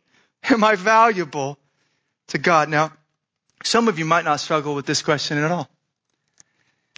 am 0.45 0.65
I 0.65 0.75
valuable 0.75 1.59
to 2.29 2.39
God? 2.39 2.71
Now, 2.71 2.93
some 3.63 3.89
of 3.89 3.99
you 3.99 4.07
might 4.07 4.25
not 4.25 4.41
struggle 4.41 4.75
with 4.75 4.87
this 4.87 5.03
question 5.03 5.37
at 5.37 5.51
all. 5.51 5.69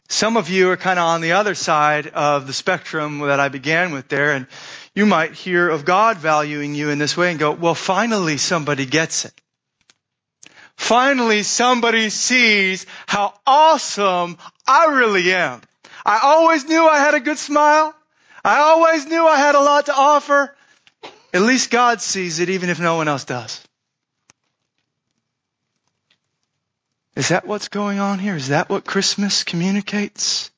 Some 0.08 0.36
of 0.36 0.48
you 0.48 0.70
are 0.70 0.76
kind 0.76 0.98
of 0.98 1.06
on 1.06 1.22
the 1.22 1.32
other 1.32 1.56
side 1.56 2.06
of 2.06 2.46
the 2.46 2.52
spectrum 2.52 3.18
that 3.18 3.40
I 3.40 3.48
began 3.48 3.92
with 3.92 4.08
there, 4.08 4.32
and 4.32 4.46
you 4.94 5.06
might 5.06 5.34
hear 5.34 5.68
of 5.68 5.84
God 5.84 6.18
valuing 6.18 6.74
you 6.76 6.90
in 6.90 6.98
this 6.98 7.16
way 7.16 7.30
and 7.30 7.38
go, 7.38 7.50
well, 7.50 7.74
finally 7.74 8.36
somebody 8.36 8.86
gets 8.86 9.24
it. 9.24 9.34
Finally 10.76 11.42
somebody 11.42 12.10
sees 12.10 12.86
how 13.06 13.34
awesome 13.44 14.38
I 14.66 14.86
really 14.86 15.32
am. 15.32 15.62
I 16.06 16.20
always 16.22 16.64
knew 16.64 16.86
I 16.86 16.98
had 16.98 17.14
a 17.14 17.20
good 17.20 17.38
smile. 17.38 17.94
I 18.44 18.60
always 18.60 19.06
knew 19.06 19.26
I 19.26 19.36
had 19.36 19.54
a 19.54 19.60
lot 19.60 19.86
to 19.86 19.94
offer. 19.94 20.56
At 21.32 21.42
least 21.42 21.70
God 21.70 22.00
sees 22.00 22.40
it 22.40 22.50
even 22.50 22.70
if 22.70 22.80
no 22.80 22.96
one 22.96 23.08
else 23.08 23.24
does. 23.24 23.62
Is 27.16 27.28
that 27.28 27.46
what's 27.46 27.68
going 27.68 27.98
on 27.98 28.18
here? 28.18 28.36
Is 28.36 28.48
that 28.48 28.68
what 28.68 28.84
Christmas 28.84 29.44
communicates? 29.44 30.50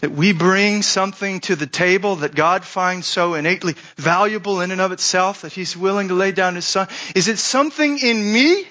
That 0.00 0.12
we 0.12 0.32
bring 0.32 0.82
something 0.82 1.40
to 1.40 1.56
the 1.56 1.66
table 1.66 2.16
that 2.16 2.34
God 2.34 2.64
finds 2.64 3.06
so 3.06 3.34
innately 3.34 3.74
valuable 3.96 4.60
in 4.60 4.70
and 4.70 4.80
of 4.80 4.92
itself 4.92 5.42
that 5.42 5.52
He's 5.52 5.76
willing 5.76 6.08
to 6.08 6.14
lay 6.14 6.32
down 6.32 6.54
His 6.54 6.66
Son? 6.66 6.88
Is 7.14 7.28
it 7.28 7.38
something 7.38 7.98
in 7.98 8.32
me 8.32 8.66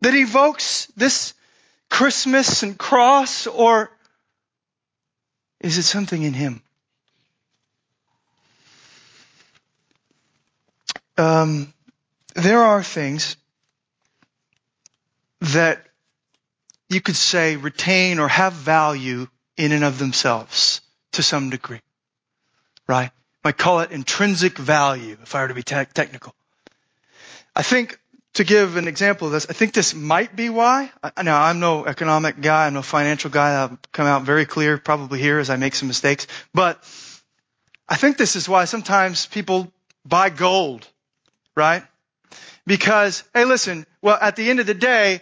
that 0.00 0.14
evokes 0.14 0.86
this 0.96 1.34
Christmas 1.88 2.62
and 2.62 2.76
cross 2.76 3.46
or 3.46 3.90
is 5.60 5.78
it 5.78 5.84
something 5.84 6.22
in 6.22 6.32
Him? 6.32 6.62
Um, 11.16 11.72
there 12.34 12.62
are 12.62 12.82
things 12.82 13.36
that 15.40 15.84
you 16.88 17.00
could 17.00 17.16
say 17.16 17.56
retain 17.56 18.18
or 18.18 18.28
have 18.28 18.52
value 18.52 19.26
in 19.56 19.72
and 19.72 19.84
of 19.84 19.98
themselves 19.98 20.80
to 21.12 21.22
some 21.22 21.50
degree. 21.50 21.80
Right? 22.86 23.10
Might 23.44 23.58
call 23.58 23.80
it 23.80 23.90
intrinsic 23.90 24.56
value 24.58 25.16
if 25.22 25.34
I 25.34 25.42
were 25.42 25.48
to 25.48 25.54
be 25.54 25.62
te- 25.62 25.84
technical. 25.92 26.34
I 27.54 27.62
think 27.62 27.98
to 28.34 28.44
give 28.44 28.76
an 28.76 28.88
example 28.88 29.26
of 29.26 29.32
this, 29.32 29.46
I 29.48 29.52
think 29.52 29.74
this 29.74 29.94
might 29.94 30.34
be 30.34 30.48
why. 30.48 30.90
Now, 31.22 31.42
I'm 31.42 31.60
no 31.60 31.84
economic 31.84 32.40
guy, 32.40 32.66
I'm 32.66 32.74
no 32.74 32.82
financial 32.82 33.30
guy. 33.30 33.50
I'll 33.60 33.78
come 33.92 34.06
out 34.06 34.22
very 34.22 34.46
clear 34.46 34.78
probably 34.78 35.18
here 35.18 35.38
as 35.38 35.50
I 35.50 35.56
make 35.56 35.74
some 35.74 35.88
mistakes. 35.88 36.26
But 36.54 36.78
I 37.88 37.96
think 37.96 38.16
this 38.16 38.36
is 38.36 38.48
why 38.48 38.64
sometimes 38.64 39.26
people 39.26 39.70
buy 40.06 40.30
gold, 40.30 40.86
right? 41.56 41.82
Because, 42.66 43.24
hey, 43.34 43.44
listen, 43.44 43.86
well, 44.00 44.18
at 44.20 44.36
the 44.36 44.48
end 44.48 44.60
of 44.60 44.66
the 44.66 44.74
day, 44.74 45.20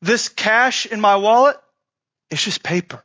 this 0.00 0.28
cash 0.28 0.86
in 0.86 1.00
my 1.00 1.16
wallet, 1.16 1.56
it's 2.30 2.42
just 2.42 2.62
paper. 2.62 3.02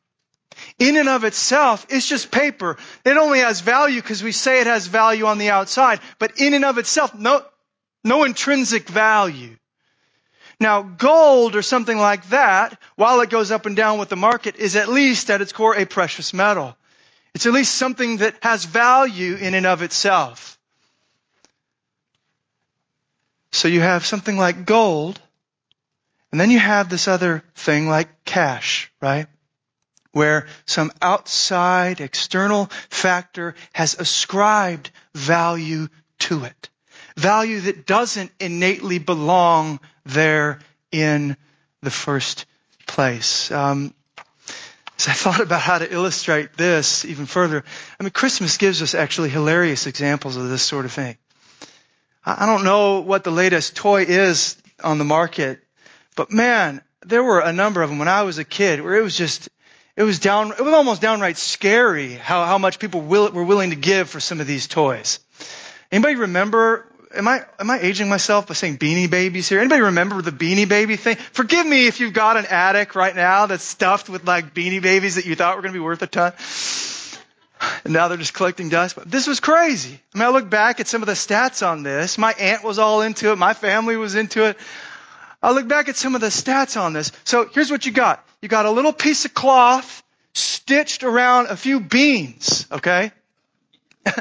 In 0.79 0.97
and 0.97 1.09
of 1.09 1.23
itself, 1.23 1.85
it's 1.89 2.07
just 2.07 2.31
paper. 2.31 2.77
It 3.05 3.17
only 3.17 3.39
has 3.39 3.61
value 3.61 4.01
because 4.01 4.23
we 4.23 4.31
say 4.31 4.61
it 4.61 4.67
has 4.67 4.87
value 4.87 5.25
on 5.25 5.37
the 5.37 5.51
outside, 5.51 5.99
but 6.19 6.39
in 6.39 6.53
and 6.53 6.65
of 6.65 6.77
itself, 6.77 7.13
no, 7.13 7.43
no 8.03 8.23
intrinsic 8.23 8.89
value. 8.89 9.55
Now, 10.59 10.81
gold 10.81 11.55
or 11.55 11.61
something 11.61 11.97
like 11.97 12.29
that, 12.29 12.79
while 12.95 13.21
it 13.21 13.29
goes 13.29 13.51
up 13.51 13.67
and 13.67 13.75
down 13.75 13.99
with 13.99 14.09
the 14.09 14.15
market, 14.15 14.55
is 14.55 14.75
at 14.75 14.89
least 14.89 15.29
at 15.29 15.41
its 15.41 15.51
core 15.51 15.75
a 15.75 15.85
precious 15.85 16.33
metal. 16.33 16.75
It's 17.35 17.45
at 17.45 17.53
least 17.53 17.75
something 17.75 18.17
that 18.17 18.35
has 18.41 18.65
value 18.65 19.35
in 19.35 19.53
and 19.53 19.67
of 19.67 19.83
itself. 19.83 20.56
So 23.51 23.67
you 23.67 23.81
have 23.81 24.05
something 24.05 24.37
like 24.37 24.65
gold 24.65 25.19
and 26.31 26.41
then 26.41 26.51
you 26.51 26.59
have 26.59 26.89
this 26.89 27.07
other 27.07 27.43
thing 27.55 27.87
like 27.87 28.25
cash, 28.25 28.91
right? 29.01 29.27
Where 30.11 30.47
some 30.65 30.91
outside 31.01 32.01
external 32.01 32.65
factor 32.89 33.55
has 33.73 33.95
ascribed 33.95 34.91
value 35.13 35.87
to 36.19 36.43
it. 36.43 36.69
Value 37.15 37.61
that 37.61 37.85
doesn't 37.85 38.31
innately 38.39 38.99
belong 38.99 39.79
there 40.05 40.59
in 40.91 41.37
the 41.81 41.91
first 41.91 42.45
place. 42.85 43.51
Um, 43.51 43.93
as 44.99 45.07
I 45.07 45.13
thought 45.13 45.39
about 45.41 45.61
how 45.61 45.77
to 45.77 45.91
illustrate 45.91 46.53
this 46.57 47.05
even 47.05 47.25
further, 47.25 47.63
I 47.99 48.03
mean, 48.03 48.11
Christmas 48.11 48.57
gives 48.57 48.81
us 48.81 48.95
actually 48.95 49.29
hilarious 49.29 49.87
examples 49.87 50.35
of 50.35 50.49
this 50.49 50.63
sort 50.63 50.85
of 50.85 50.91
thing. 50.91 51.17
I 52.29 52.45
don't 52.45 52.63
know 52.63 52.99
what 52.99 53.23
the 53.23 53.31
latest 53.31 53.75
toy 53.75 54.03
is 54.03 54.57
on 54.83 54.97
the 54.97 55.05
market 55.05 55.61
but 56.17 56.31
man, 56.31 56.81
there 57.05 57.23
were 57.23 57.39
a 57.39 57.53
number 57.53 57.81
of 57.81 57.89
them 57.89 57.99
when 57.99 58.09
I 58.09 58.23
was 58.23 58.39
a 58.39 58.43
kid 58.43 58.81
where 58.81 58.97
it 58.97 59.03
was 59.03 59.15
just, 59.15 59.47
it 59.95 60.03
was 60.03 60.19
down, 60.19 60.51
it 60.51 60.59
was 60.59 60.73
almost 60.73 60.99
downright 60.99 61.37
scary 61.37 62.13
how, 62.13 62.43
how 62.43 62.57
much 62.57 62.79
people 62.79 63.01
will, 63.01 63.31
were 63.31 63.43
willing 63.43 63.69
to 63.69 63.75
give 63.77 64.09
for 64.09 64.19
some 64.19 64.41
of 64.41 64.47
these 64.47 64.67
toys. 64.67 65.19
Anybody 65.91 66.15
remember 66.15 66.91
am 67.15 67.27
I, 67.27 67.45
am 67.59 67.69
I 67.69 67.79
aging 67.79 68.09
myself 68.09 68.47
by 68.47 68.55
saying 68.55 68.79
beanie 68.79 69.09
babies 69.09 69.47
here? 69.47 69.59
Anybody 69.59 69.83
remember 69.83 70.21
the 70.23 70.31
beanie 70.31 70.67
baby 70.67 70.97
thing? 70.97 71.17
Forgive 71.17 71.65
me 71.65 71.85
if 71.85 71.99
you've 71.99 72.13
got 72.13 72.35
an 72.35 72.47
attic 72.47 72.95
right 72.95 73.15
now 73.15 73.45
that's 73.45 73.63
stuffed 73.63 74.09
with 74.09 74.25
like 74.25 74.55
beanie 74.55 74.81
babies 74.81 75.15
that 75.15 75.25
you 75.25 75.35
thought 75.35 75.55
were 75.55 75.61
going 75.61 75.73
to 75.73 75.79
be 75.79 75.83
worth 75.83 76.01
a 76.01 76.07
ton. 76.07 76.33
And 77.83 77.93
now 77.93 78.07
they're 78.07 78.17
just 78.17 78.33
collecting 78.33 78.69
dust. 78.69 78.95
But 78.95 79.09
this 79.09 79.27
was 79.27 79.39
crazy. 79.39 79.99
I 80.13 80.17
mean, 80.17 80.27
I 80.27 80.31
look 80.31 80.49
back 80.49 80.79
at 80.79 80.87
some 80.87 81.01
of 81.01 81.07
the 81.07 81.13
stats 81.13 81.65
on 81.65 81.83
this. 81.83 82.17
My 82.17 82.33
aunt 82.33 82.63
was 82.63 82.79
all 82.79 83.01
into 83.01 83.31
it. 83.31 83.37
My 83.37 83.53
family 83.53 83.97
was 83.97 84.15
into 84.15 84.45
it. 84.45 84.57
I 85.41 85.51
look 85.51 85.67
back 85.67 85.87
at 85.87 85.95
some 85.95 86.15
of 86.15 86.21
the 86.21 86.27
stats 86.27 86.79
on 86.79 86.93
this. 86.93 87.11
So 87.23 87.47
here's 87.53 87.69
what 87.69 87.85
you 87.85 87.91
got. 87.91 88.23
You 88.41 88.49
got 88.49 88.65
a 88.65 88.71
little 88.71 88.93
piece 88.93 89.25
of 89.25 89.33
cloth 89.33 90.03
stitched 90.33 91.03
around 91.03 91.47
a 91.47 91.55
few 91.55 91.79
beans, 91.79 92.67
okay? 92.71 93.11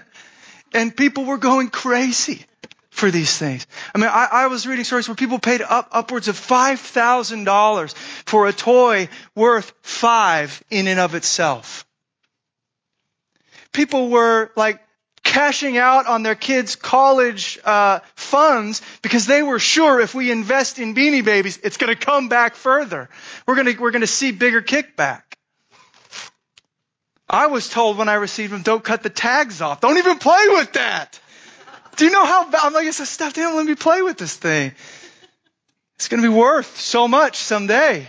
and 0.74 0.96
people 0.96 1.24
were 1.24 1.38
going 1.38 1.68
crazy 1.68 2.44
for 2.90 3.10
these 3.10 3.36
things. 3.36 3.66
I 3.94 3.98
mean, 3.98 4.08
I, 4.08 4.28
I 4.32 4.46
was 4.46 4.66
reading 4.66 4.84
stories 4.84 5.06
where 5.06 5.14
people 5.14 5.38
paid 5.38 5.60
up 5.60 5.88
upwards 5.92 6.28
of 6.28 6.36
five 6.36 6.80
thousand 6.80 7.44
dollars 7.44 7.94
for 8.24 8.46
a 8.46 8.52
toy 8.52 9.08
worth 9.34 9.72
five 9.82 10.62
in 10.70 10.88
and 10.88 10.98
of 10.98 11.14
itself. 11.14 11.85
People 13.76 14.08
were 14.08 14.50
like 14.56 14.80
cashing 15.22 15.76
out 15.76 16.06
on 16.06 16.22
their 16.22 16.34
kids' 16.34 16.76
college 16.76 17.58
uh, 17.62 18.00
funds 18.14 18.80
because 19.02 19.26
they 19.26 19.42
were 19.42 19.58
sure 19.58 20.00
if 20.00 20.14
we 20.14 20.30
invest 20.30 20.78
in 20.78 20.94
Beanie 20.94 21.22
Babies, 21.22 21.58
it's 21.62 21.76
going 21.76 21.94
to 21.94 22.06
come 22.06 22.30
back 22.30 22.54
further. 22.54 23.10
We're 23.46 23.56
going 23.56 23.66
to 23.66 23.78
we're 23.78 23.90
to 23.90 24.06
see 24.06 24.32
bigger 24.32 24.62
kickback. 24.62 25.20
I 27.28 27.48
was 27.48 27.68
told 27.68 27.98
when 27.98 28.08
I 28.08 28.14
received 28.14 28.50
them, 28.50 28.62
don't 28.62 28.82
cut 28.82 29.02
the 29.02 29.10
tags 29.10 29.60
off. 29.60 29.82
Don't 29.82 29.98
even 29.98 30.18
play 30.18 30.46
with 30.48 30.72
that. 30.72 31.20
Do 31.96 32.06
you 32.06 32.12
know 32.12 32.24
how 32.24 32.48
I'm 32.62 32.72
like, 32.72 32.86
it's 32.86 33.00
a 33.00 33.04
stuffed 33.04 33.36
animal. 33.36 33.58
Let 33.58 33.66
me 33.66 33.74
play 33.74 34.00
with 34.00 34.16
this 34.16 34.34
thing. 34.34 34.72
It's 35.96 36.08
going 36.08 36.22
to 36.22 36.28
be 36.30 36.34
worth 36.34 36.80
so 36.80 37.08
much 37.08 37.36
someday. 37.36 38.08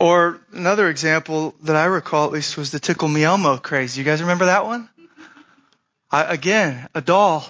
Or 0.00 0.40
another 0.50 0.88
example 0.88 1.54
that 1.64 1.76
I 1.76 1.84
recall 1.84 2.24
at 2.24 2.32
least 2.32 2.56
was 2.56 2.70
the 2.70 2.80
Tickle 2.80 3.06
Me 3.06 3.22
Elmo 3.22 3.58
craze. 3.58 3.98
You 3.98 4.02
guys 4.02 4.22
remember 4.22 4.46
that 4.46 4.64
one? 4.64 4.88
I, 6.10 6.24
again, 6.24 6.88
a 6.94 7.02
doll. 7.02 7.44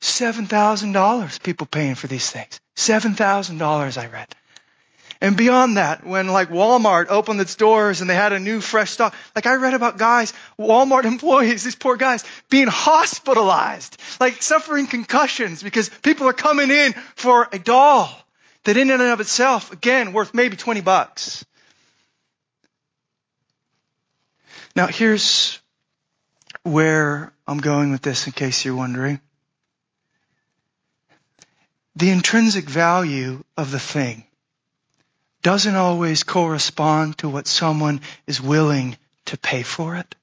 $7,000 0.00 1.42
people 1.42 1.66
paying 1.66 1.94
for 1.94 2.06
these 2.06 2.30
things. 2.30 2.58
$7,000 2.74 3.98
I 3.98 4.06
read. 4.06 4.34
And 5.20 5.36
beyond 5.36 5.76
that, 5.76 6.02
when 6.02 6.28
like 6.28 6.48
Walmart 6.48 7.08
opened 7.10 7.42
its 7.42 7.56
doors 7.56 8.00
and 8.00 8.08
they 8.08 8.14
had 8.14 8.32
a 8.32 8.40
new 8.40 8.62
fresh 8.62 8.92
stock, 8.92 9.14
like 9.36 9.44
I 9.44 9.56
read 9.56 9.74
about 9.74 9.98
guys, 9.98 10.32
Walmart 10.58 11.04
employees, 11.04 11.64
these 11.64 11.76
poor 11.76 11.98
guys, 11.98 12.24
being 12.48 12.68
hospitalized, 12.68 14.00
like 14.18 14.40
suffering 14.42 14.86
concussions 14.86 15.62
because 15.62 15.90
people 16.00 16.26
are 16.28 16.32
coming 16.32 16.70
in 16.70 16.94
for 17.14 17.46
a 17.52 17.58
doll 17.58 18.08
that 18.64 18.78
in 18.78 18.90
and 18.90 19.02
of 19.02 19.20
itself, 19.20 19.70
again, 19.70 20.14
worth 20.14 20.32
maybe 20.32 20.56
20 20.56 20.80
bucks. 20.80 21.44
Now 24.76 24.86
here's 24.86 25.60
where 26.62 27.32
I'm 27.46 27.58
going 27.58 27.92
with 27.92 28.02
this 28.02 28.26
in 28.26 28.32
case 28.32 28.64
you're 28.64 28.76
wondering. 28.76 29.20
The 31.96 32.10
intrinsic 32.10 32.68
value 32.68 33.42
of 33.56 33.70
the 33.70 33.78
thing 33.78 34.24
doesn't 35.42 35.76
always 35.76 36.22
correspond 36.22 37.18
to 37.18 37.28
what 37.28 37.46
someone 37.46 38.00
is 38.26 38.40
willing 38.40 38.96
to 39.26 39.38
pay 39.38 39.62
for 39.62 39.96
it. 39.96 40.14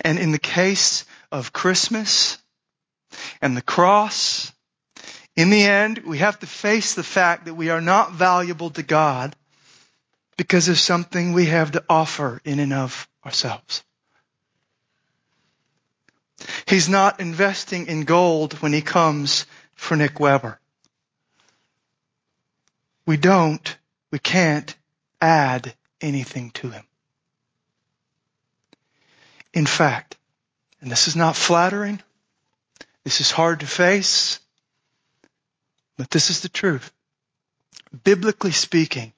And 0.00 0.18
in 0.18 0.32
the 0.32 0.38
case 0.38 1.04
of 1.30 1.52
Christmas 1.52 2.38
and 3.40 3.56
the 3.56 3.62
cross, 3.62 4.52
in 5.36 5.50
the 5.50 5.62
end, 5.62 5.98
we 5.98 6.18
have 6.18 6.38
to 6.40 6.46
face 6.46 6.94
the 6.94 7.02
fact 7.02 7.46
that 7.46 7.54
we 7.54 7.70
are 7.70 7.80
not 7.80 8.12
valuable 8.12 8.70
to 8.70 8.82
God 8.82 9.34
because 10.36 10.68
of 10.68 10.78
something 10.78 11.32
we 11.32 11.46
have 11.46 11.72
to 11.72 11.84
offer 11.88 12.40
in 12.44 12.58
and 12.58 12.72
of 12.72 13.08
ourselves. 13.24 13.82
He's 16.66 16.88
not 16.88 17.20
investing 17.20 17.86
in 17.86 18.04
gold 18.04 18.54
when 18.54 18.72
he 18.72 18.82
comes 18.82 19.46
for 19.74 19.96
Nick 19.96 20.20
Weber 20.20 20.58
we 23.06 23.16
don't, 23.16 23.76
we 24.10 24.18
can't 24.18 24.74
add 25.20 25.74
anything 26.00 26.50
to 26.52 26.70
him. 26.70 26.84
In 29.52 29.66
fact, 29.66 30.16
and 30.80 30.90
this 30.90 31.08
is 31.08 31.16
not 31.16 31.36
flattering, 31.36 32.02
this 33.04 33.20
is 33.20 33.30
hard 33.30 33.60
to 33.60 33.66
face, 33.66 34.40
but 35.96 36.10
this 36.10 36.30
is 36.30 36.40
the 36.40 36.48
truth. 36.48 36.90
Biblically 38.02 38.50
speaking, 38.50 39.12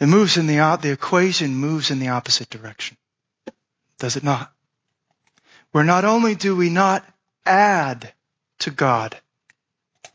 it 0.00 0.06
moves 0.06 0.38
in 0.38 0.46
the, 0.46 0.78
the 0.80 0.90
equation 0.90 1.54
moves 1.54 1.90
in 1.90 1.98
the 1.98 2.08
opposite 2.08 2.48
direction. 2.48 2.96
Does 3.98 4.16
it 4.16 4.24
not? 4.24 4.50
Where 5.72 5.84
not 5.84 6.06
only 6.06 6.34
do 6.34 6.56
we 6.56 6.70
not 6.70 7.04
add 7.44 8.12
to 8.60 8.70
God 8.70 9.16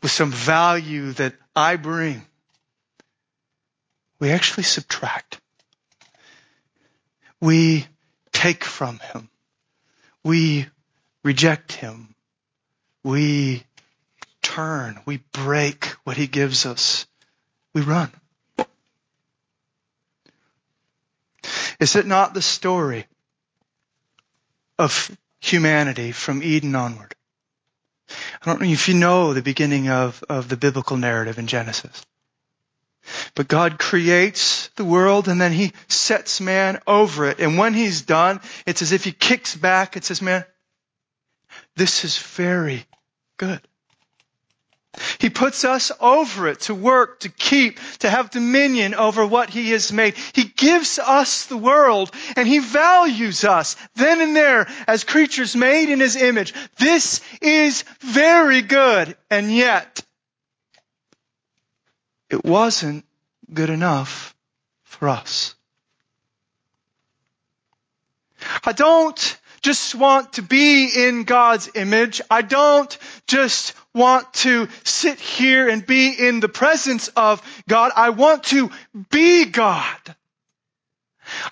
with 0.02 0.10
some 0.10 0.32
value 0.32 1.12
that 1.12 1.34
I 1.54 1.76
bring, 1.76 2.22
we 4.18 4.30
actually 4.30 4.64
subtract. 4.64 5.40
We 7.40 7.86
take 8.32 8.64
from 8.64 8.98
him. 8.98 9.28
We 10.24 10.66
reject 11.22 11.72
him. 11.72 12.14
We 13.04 13.62
turn. 14.42 15.00
We 15.06 15.18
break 15.32 15.84
what 16.02 16.16
he 16.16 16.26
gives 16.26 16.66
us. 16.66 17.06
We 17.72 17.82
run. 17.82 18.10
Is 21.78 21.96
it 21.96 22.06
not 22.06 22.34
the 22.34 22.42
story 22.42 23.06
of 24.78 25.16
humanity 25.40 26.12
from 26.12 26.42
Eden 26.42 26.74
onward? 26.74 27.14
I 28.08 28.46
don't 28.46 28.60
know 28.60 28.68
if 28.68 28.88
you 28.88 28.94
know 28.94 29.34
the 29.34 29.42
beginning 29.42 29.88
of, 29.88 30.22
of 30.28 30.48
the 30.48 30.56
biblical 30.56 30.96
narrative 30.96 31.38
in 31.38 31.46
Genesis. 31.46 32.04
But 33.34 33.48
God 33.48 33.78
creates 33.78 34.68
the 34.76 34.84
world 34.84 35.28
and 35.28 35.40
then 35.40 35.52
he 35.52 35.72
sets 35.88 36.40
man 36.40 36.80
over 36.86 37.26
it. 37.26 37.40
And 37.40 37.58
when 37.58 37.74
he's 37.74 38.02
done, 38.02 38.40
it's 38.66 38.82
as 38.82 38.92
if 38.92 39.04
he 39.04 39.12
kicks 39.12 39.54
back 39.54 39.96
and 39.96 40.04
says, 40.04 40.22
man, 40.22 40.44
this 41.76 42.04
is 42.04 42.18
very 42.18 42.84
good. 43.36 43.60
He 45.18 45.30
puts 45.30 45.64
us 45.64 45.92
over 46.00 46.48
it 46.48 46.60
to 46.62 46.74
work, 46.74 47.20
to 47.20 47.28
keep, 47.28 47.80
to 48.00 48.10
have 48.10 48.30
dominion 48.30 48.94
over 48.94 49.26
what 49.26 49.50
He 49.50 49.70
has 49.70 49.92
made. 49.92 50.14
He 50.32 50.44
gives 50.44 50.98
us 50.98 51.46
the 51.46 51.56
world 51.56 52.10
and 52.36 52.46
He 52.48 52.58
values 52.58 53.44
us 53.44 53.76
then 53.94 54.20
and 54.20 54.34
there 54.34 54.68
as 54.86 55.04
creatures 55.04 55.56
made 55.56 55.90
in 55.90 56.00
His 56.00 56.16
image. 56.16 56.54
This 56.78 57.20
is 57.40 57.84
very 58.00 58.62
good. 58.62 59.16
And 59.30 59.54
yet, 59.54 60.02
it 62.30 62.44
wasn't 62.44 63.04
good 63.52 63.70
enough 63.70 64.34
for 64.84 65.08
us. 65.08 65.54
I 68.64 68.72
don't 68.72 69.38
just 69.66 69.96
want 69.96 70.34
to 70.34 70.42
be 70.42 71.08
in 71.08 71.24
God's 71.24 71.68
image. 71.74 72.20
I 72.30 72.42
don't 72.42 72.96
just 73.26 73.74
want 73.92 74.32
to 74.34 74.68
sit 74.84 75.18
here 75.18 75.68
and 75.68 75.84
be 75.84 76.10
in 76.10 76.38
the 76.38 76.48
presence 76.48 77.08
of 77.08 77.42
God. 77.68 77.90
I 77.96 78.10
want 78.10 78.44
to 78.44 78.70
be 79.10 79.44
God. 79.46 80.14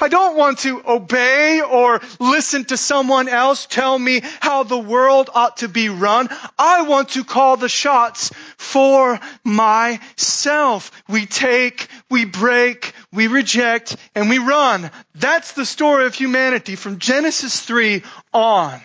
I 0.00 0.08
don't 0.08 0.36
want 0.36 0.60
to 0.60 0.82
obey 0.86 1.60
or 1.60 2.00
listen 2.18 2.64
to 2.66 2.76
someone 2.76 3.28
else 3.28 3.66
tell 3.66 3.98
me 3.98 4.22
how 4.40 4.62
the 4.62 4.78
world 4.78 5.30
ought 5.34 5.58
to 5.58 5.68
be 5.68 5.88
run. 5.88 6.28
I 6.58 6.82
want 6.82 7.10
to 7.10 7.24
call 7.24 7.56
the 7.56 7.68
shots 7.68 8.30
for 8.56 9.18
myself. 9.44 10.90
We 11.08 11.26
take, 11.26 11.88
we 12.10 12.24
break, 12.24 12.92
we 13.12 13.26
reject, 13.26 13.96
and 14.14 14.28
we 14.28 14.38
run. 14.38 14.90
That's 15.14 15.52
the 15.52 15.66
story 15.66 16.06
of 16.06 16.14
humanity 16.14 16.76
from 16.76 16.98
Genesis 16.98 17.60
3 17.60 18.02
on. 18.32 18.80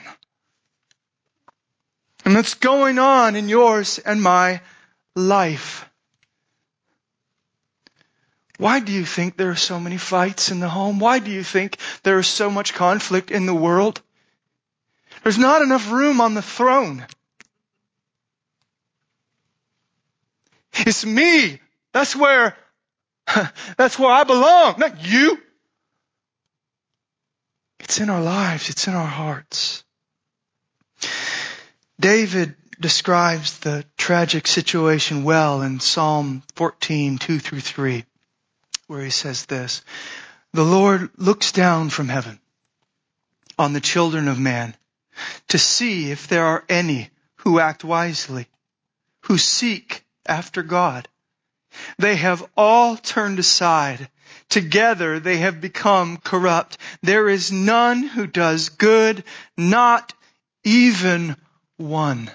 And 2.25 2.35
that's 2.35 2.53
going 2.55 2.99
on 2.99 3.35
in 3.35 3.49
yours 3.49 3.97
and 3.99 4.21
my 4.21 4.61
life. 5.15 5.88
Why 8.59 8.81
do 8.81 8.91
you 8.91 9.05
think 9.05 9.37
there 9.37 9.51
are 9.51 9.55
so 9.55 9.79
many 9.79 9.95
fights 9.95 10.51
in 10.51 10.59
the 10.59 10.67
home? 10.67 10.99
Why 10.99 11.19
do 11.19 11.31
you 11.31 11.45
think 11.45 11.77
there 12.03 12.19
is 12.19 12.27
so 12.27 12.51
much 12.51 12.73
conflict 12.73 13.31
in 13.31 13.45
the 13.45 13.55
world? 13.55 14.01
There's 15.23 15.37
not 15.37 15.61
enough 15.61 15.89
room 15.89 16.19
on 16.19 16.33
the 16.33 16.41
throne. 16.41 17.05
It's 20.73 21.05
me. 21.05 21.61
That's 21.93 22.17
where, 22.17 22.57
that's 23.77 23.97
where 23.97 24.11
I 24.11 24.25
belong, 24.25 24.75
not 24.77 25.05
you. 25.05 25.41
It's 27.79 28.01
in 28.01 28.09
our 28.09 28.21
lives. 28.21 28.69
It's 28.69 28.89
in 28.89 28.93
our 28.93 29.07
hearts. 29.07 29.85
David 31.97 32.55
describes 32.77 33.59
the 33.59 33.85
tragic 33.97 34.47
situation 34.47 35.23
well 35.23 35.61
in 35.61 35.79
Psalm 35.79 36.43
14, 36.55 37.19
2 37.19 37.39
through 37.39 37.61
3, 37.61 38.03
where 38.89 39.03
he 39.03 39.11
says 39.11 39.45
this, 39.45 39.83
The 40.51 40.65
Lord 40.65 41.11
looks 41.15 41.51
down 41.51 41.91
from 41.91 42.09
heaven 42.09 42.39
on 43.57 43.73
the 43.73 43.81
children 43.81 44.27
of 44.27 44.39
man 44.39 44.75
to 45.49 45.59
see 45.59 46.09
if 46.09 46.27
there 46.27 46.45
are 46.45 46.65
any 46.67 47.11
who 47.35 47.59
act 47.59 47.83
wisely, 47.83 48.47
who 49.21 49.37
seek 49.37 50.03
after 50.25 50.63
God. 50.63 51.07
They 51.99 52.15
have 52.15 52.43
all 52.57 52.97
turned 52.97 53.37
aside. 53.37 54.09
Together 54.49 55.19
they 55.19 55.37
have 55.37 55.61
become 55.61 56.17
corrupt. 56.17 56.79
There 57.03 57.29
is 57.29 57.51
none 57.51 58.01
who 58.01 58.25
does 58.25 58.69
good, 58.69 59.23
not 59.55 60.13
even 60.63 61.35
one. 61.77 62.31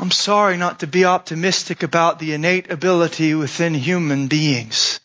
I'm 0.00 0.10
sorry 0.10 0.56
not 0.56 0.80
to 0.80 0.86
be 0.86 1.04
optimistic 1.04 1.82
about 1.82 2.18
the 2.18 2.32
innate 2.32 2.70
ability 2.70 3.34
within 3.34 3.74
human 3.74 4.28
beings 4.28 4.98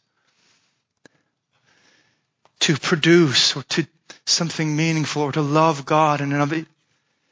to 2.61 2.77
produce 2.77 3.57
or 3.57 3.63
to 3.63 3.85
something 4.25 4.73
meaningful 4.73 5.23
or 5.23 5.33
to 5.33 5.41
love 5.41 5.85
God 5.85 6.21
and 6.21 6.31
another. 6.31 6.65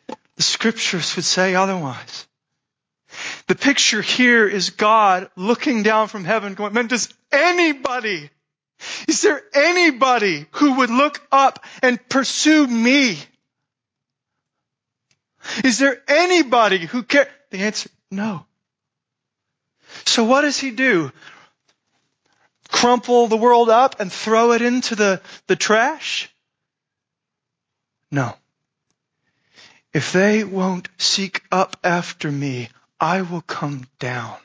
The 0.08 0.43
scriptures 0.43 1.15
would 1.15 1.23
say 1.23 1.56
otherwise. 1.56 2.28
The 3.47 3.56
picture 3.56 4.02
here 4.02 4.45
is 4.45 4.71
God 4.71 5.30
looking 5.38 5.84
down 5.84 6.10
from 6.10 6.26
heaven 6.26 6.56
going, 6.56 6.73
man, 6.73 6.88
does 6.88 7.08
anybody, 7.32 8.30
is 9.08 9.21
there 9.21 9.41
anybody 9.54 10.47
who 10.52 10.80
would 10.80 10.89
look 10.89 11.26
up 11.32 11.63
and 11.82 11.97
pursue 12.10 12.67
me? 12.67 13.19
Is 15.63 15.80
there 15.80 16.02
anybody 16.10 16.80
who 16.80 17.04
cares? 17.04 17.28
The 17.53 17.59
answer, 17.59 17.91
no. 18.09 18.47
So 20.05 20.23
what 20.23 20.41
does 20.41 20.57
he 20.57 20.71
do? 20.71 21.11
Crumple 22.69 23.27
the 23.27 23.37
world 23.37 23.69
up 23.69 23.99
and 23.99 24.11
throw 24.11 24.53
it 24.53 24.63
into 24.63 24.95
the, 24.95 25.21
the 25.45 25.55
trash? 25.55 26.33
No. 28.09 28.33
If 29.93 30.13
they 30.13 30.43
won't 30.43 30.89
seek 30.97 31.43
up 31.51 31.77
after 31.83 32.31
me, 32.31 32.69
I 32.99 33.21
will 33.21 33.41
come 33.41 33.85
down 33.99 34.37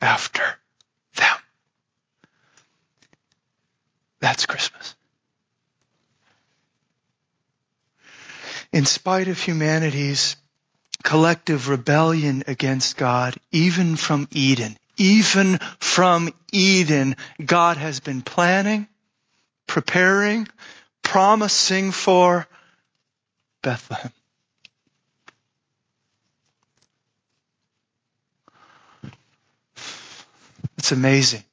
after 0.00 0.42
them. 1.16 1.36
That's 4.20 4.46
Christmas. 4.46 4.94
In 8.72 8.86
spite 8.86 9.28
of 9.28 9.38
humanity's 9.38 10.36
collective 11.02 11.68
rebellion 11.68 12.44
against 12.46 12.96
God, 12.96 13.36
even 13.52 13.96
from 13.96 14.28
Eden. 14.30 14.76
Even 14.96 15.58
from 15.78 16.32
Eden, 16.52 17.16
God 17.44 17.76
has 17.76 18.00
been 18.00 18.22
planning, 18.22 18.86
preparing, 19.66 20.46
promising 21.02 21.90
for 21.90 22.46
Bethlehem. 23.62 24.12
It's 30.76 30.92
amazing. 30.92 31.44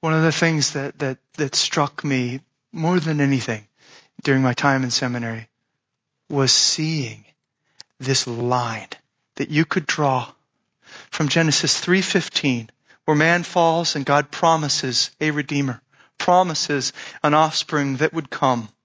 One 0.00 0.14
of 0.14 0.22
the 0.22 0.32
things 0.32 0.72
that, 0.72 0.98
that, 0.98 1.18
that 1.34 1.54
struck 1.54 2.02
me 2.02 2.40
more 2.72 2.98
than 2.98 3.20
anything 3.20 3.66
during 4.22 4.42
my 4.42 4.52
time 4.52 4.82
in 4.82 4.90
seminary 4.90 5.48
was 6.28 6.50
seeing 6.52 7.24
this 8.04 8.26
line 8.26 8.88
that 9.36 9.50
you 9.50 9.64
could 9.64 9.86
draw 9.86 10.30
from 11.10 11.28
Genesis 11.28 11.80
3:15 11.80 12.70
where 13.04 13.16
man 13.16 13.42
falls 13.42 13.96
and 13.96 14.06
God 14.06 14.30
promises 14.30 15.10
a 15.20 15.30
redeemer, 15.30 15.80
promises 16.18 16.92
an 17.22 17.34
offspring 17.34 17.96
that 17.96 18.12
would 18.12 18.30
come. 18.30 18.68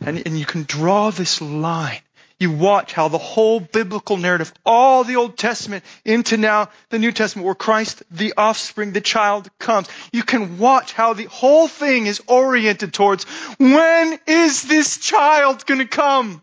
And, 0.00 0.22
and 0.26 0.38
you 0.38 0.46
can 0.46 0.62
draw 0.62 1.10
this 1.10 1.40
line. 1.40 2.00
You 2.38 2.52
watch 2.52 2.92
how 2.92 3.08
the 3.08 3.18
whole 3.18 3.58
biblical 3.58 4.16
narrative, 4.16 4.52
all 4.64 5.02
the 5.02 5.16
Old 5.16 5.36
Testament 5.36 5.84
into 6.04 6.36
now 6.36 6.68
the 6.88 7.00
New 7.00 7.10
Testament 7.10 7.44
where 7.44 7.56
Christ, 7.56 8.04
the 8.12 8.34
offspring, 8.36 8.92
the 8.92 9.00
child 9.00 9.50
comes. 9.58 9.88
You 10.12 10.22
can 10.22 10.58
watch 10.58 10.92
how 10.92 11.14
the 11.14 11.24
whole 11.24 11.66
thing 11.66 12.06
is 12.06 12.22
oriented 12.28 12.92
towards 12.92 13.24
when 13.58 14.20
is 14.28 14.62
this 14.62 14.98
child 14.98 15.66
going 15.66 15.80
to 15.80 15.86
come? 15.86 16.42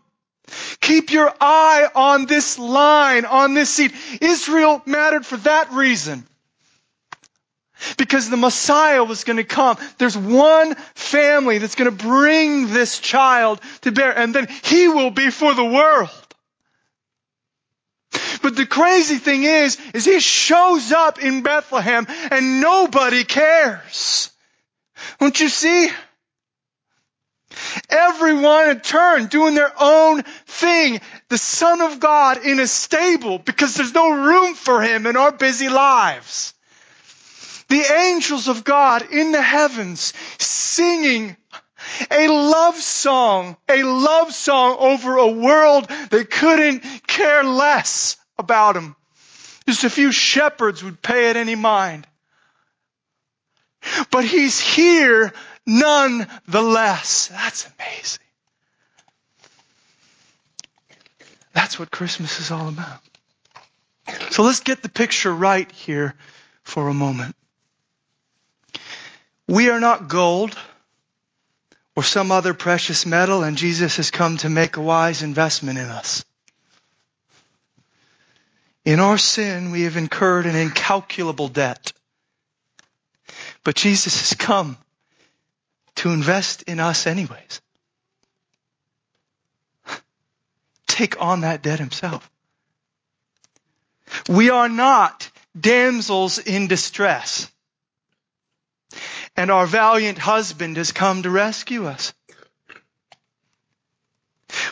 Keep 0.80 1.10
your 1.10 1.32
eye 1.40 1.88
on 1.94 2.26
this 2.26 2.58
line, 2.58 3.24
on 3.24 3.54
this 3.54 3.70
seed. 3.70 3.92
Israel 4.20 4.82
mattered 4.86 5.26
for 5.26 5.36
that 5.38 5.72
reason. 5.72 6.26
Because 7.98 8.30
the 8.30 8.36
Messiah 8.38 9.04
was 9.04 9.24
going 9.24 9.36
to 9.36 9.44
come. 9.44 9.76
There's 9.98 10.16
one 10.16 10.74
family 10.94 11.58
that's 11.58 11.74
going 11.74 11.94
to 11.94 12.04
bring 12.04 12.68
this 12.72 12.98
child 13.00 13.60
to 13.82 13.92
bear, 13.92 14.16
and 14.16 14.34
then 14.34 14.48
he 14.64 14.88
will 14.88 15.10
be 15.10 15.30
for 15.30 15.52
the 15.52 15.64
world. 15.64 16.08
But 18.42 18.56
the 18.56 18.66
crazy 18.66 19.16
thing 19.16 19.42
is, 19.42 19.78
is 19.92 20.04
he 20.04 20.20
shows 20.20 20.92
up 20.92 21.18
in 21.22 21.42
Bethlehem 21.42 22.06
and 22.30 22.60
nobody 22.60 23.24
cares. 23.24 24.30
Don't 25.18 25.38
you 25.38 25.48
see? 25.48 25.90
Everyone 27.88 28.70
in 28.70 28.80
turn 28.80 29.26
doing 29.26 29.54
their 29.54 29.72
own 29.78 30.22
thing. 30.46 31.00
The 31.28 31.38
Son 31.38 31.80
of 31.80 32.00
God 32.00 32.44
in 32.44 32.60
a 32.60 32.66
stable 32.66 33.38
because 33.38 33.74
there's 33.74 33.94
no 33.94 34.10
room 34.10 34.54
for 34.54 34.82
Him 34.82 35.06
in 35.06 35.16
our 35.16 35.32
busy 35.32 35.68
lives. 35.68 36.54
The 37.68 37.82
angels 37.82 38.48
of 38.48 38.64
God 38.64 39.10
in 39.10 39.32
the 39.32 39.42
heavens 39.42 40.12
singing 40.38 41.36
a 42.10 42.28
love 42.28 42.76
song, 42.76 43.56
a 43.68 43.82
love 43.82 44.32
song 44.32 44.76
over 44.78 45.16
a 45.16 45.28
world 45.28 45.88
that 45.88 46.30
couldn't 46.30 46.82
care 47.06 47.44
less 47.44 48.16
about 48.38 48.76
Him. 48.76 48.96
Just 49.66 49.84
a 49.84 49.90
few 49.90 50.12
shepherds 50.12 50.82
would 50.84 51.02
pay 51.02 51.30
it 51.30 51.36
any 51.36 51.54
mind. 51.54 52.06
But 54.10 54.24
He's 54.24 54.60
here 54.60 55.32
nonetheless. 55.66 57.28
That's 57.28 57.68
amazing. 57.78 58.22
That's 61.52 61.78
what 61.78 61.90
Christmas 61.90 62.38
is 62.38 62.50
all 62.50 62.68
about. 62.68 63.00
So 64.30 64.42
let's 64.42 64.60
get 64.60 64.82
the 64.82 64.88
picture 64.88 65.34
right 65.34 65.70
here 65.72 66.14
for 66.62 66.88
a 66.88 66.94
moment. 66.94 67.34
We 69.48 69.70
are 69.70 69.80
not 69.80 70.08
gold 70.08 70.56
or 71.96 72.02
some 72.02 72.30
other 72.30 72.52
precious 72.52 73.06
metal, 73.06 73.42
and 73.42 73.56
Jesus 73.56 73.96
has 73.96 74.10
come 74.10 74.36
to 74.38 74.50
make 74.50 74.76
a 74.76 74.82
wise 74.82 75.22
investment 75.22 75.78
in 75.78 75.86
us. 75.86 76.24
In 78.84 79.00
our 79.00 79.18
sin, 79.18 79.70
we 79.70 79.82
have 79.82 79.96
incurred 79.96 80.46
an 80.46 80.54
incalculable 80.54 81.48
debt. 81.48 81.92
But 83.64 83.74
Jesus 83.76 84.20
has 84.20 84.36
come 84.36 84.76
to 85.96 86.10
invest 86.10 86.62
in 86.62 86.80
us 86.80 87.06
anyways. 87.06 87.60
Take 90.86 91.20
on 91.20 91.42
that 91.42 91.62
debt 91.62 91.78
himself. 91.78 92.30
We 94.28 94.50
are 94.50 94.68
not 94.68 95.30
damsels 95.58 96.38
in 96.38 96.68
distress. 96.68 97.50
And 99.36 99.50
our 99.50 99.66
valiant 99.66 100.18
husband 100.18 100.76
has 100.76 100.92
come 100.92 101.22
to 101.22 101.30
rescue 101.30 101.86
us. 101.86 102.14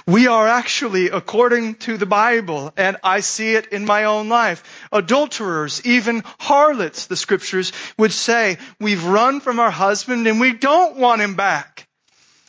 We 0.07 0.27
are 0.27 0.47
actually, 0.47 1.09
according 1.09 1.77
to 1.77 1.97
the 1.97 2.05
Bible, 2.05 2.73
and 2.77 2.99
I 3.03 3.21
see 3.21 3.55
it 3.55 3.69
in 3.69 3.87
my 3.87 4.05
own 4.05 4.29
life, 4.29 4.63
adulterers, 4.93 5.85
even 5.87 6.23
harlots, 6.39 7.07
the 7.07 7.17
scriptures 7.17 7.73
would 7.97 8.13
say, 8.13 8.59
we've 8.79 9.07
run 9.07 9.41
from 9.41 9.61
our 9.61 9.71
husband 9.71 10.27
and 10.27 10.41
we 10.41 10.53
don't 10.53 10.97
want 10.97 11.23
him 11.23 11.37
back. 11.37 11.89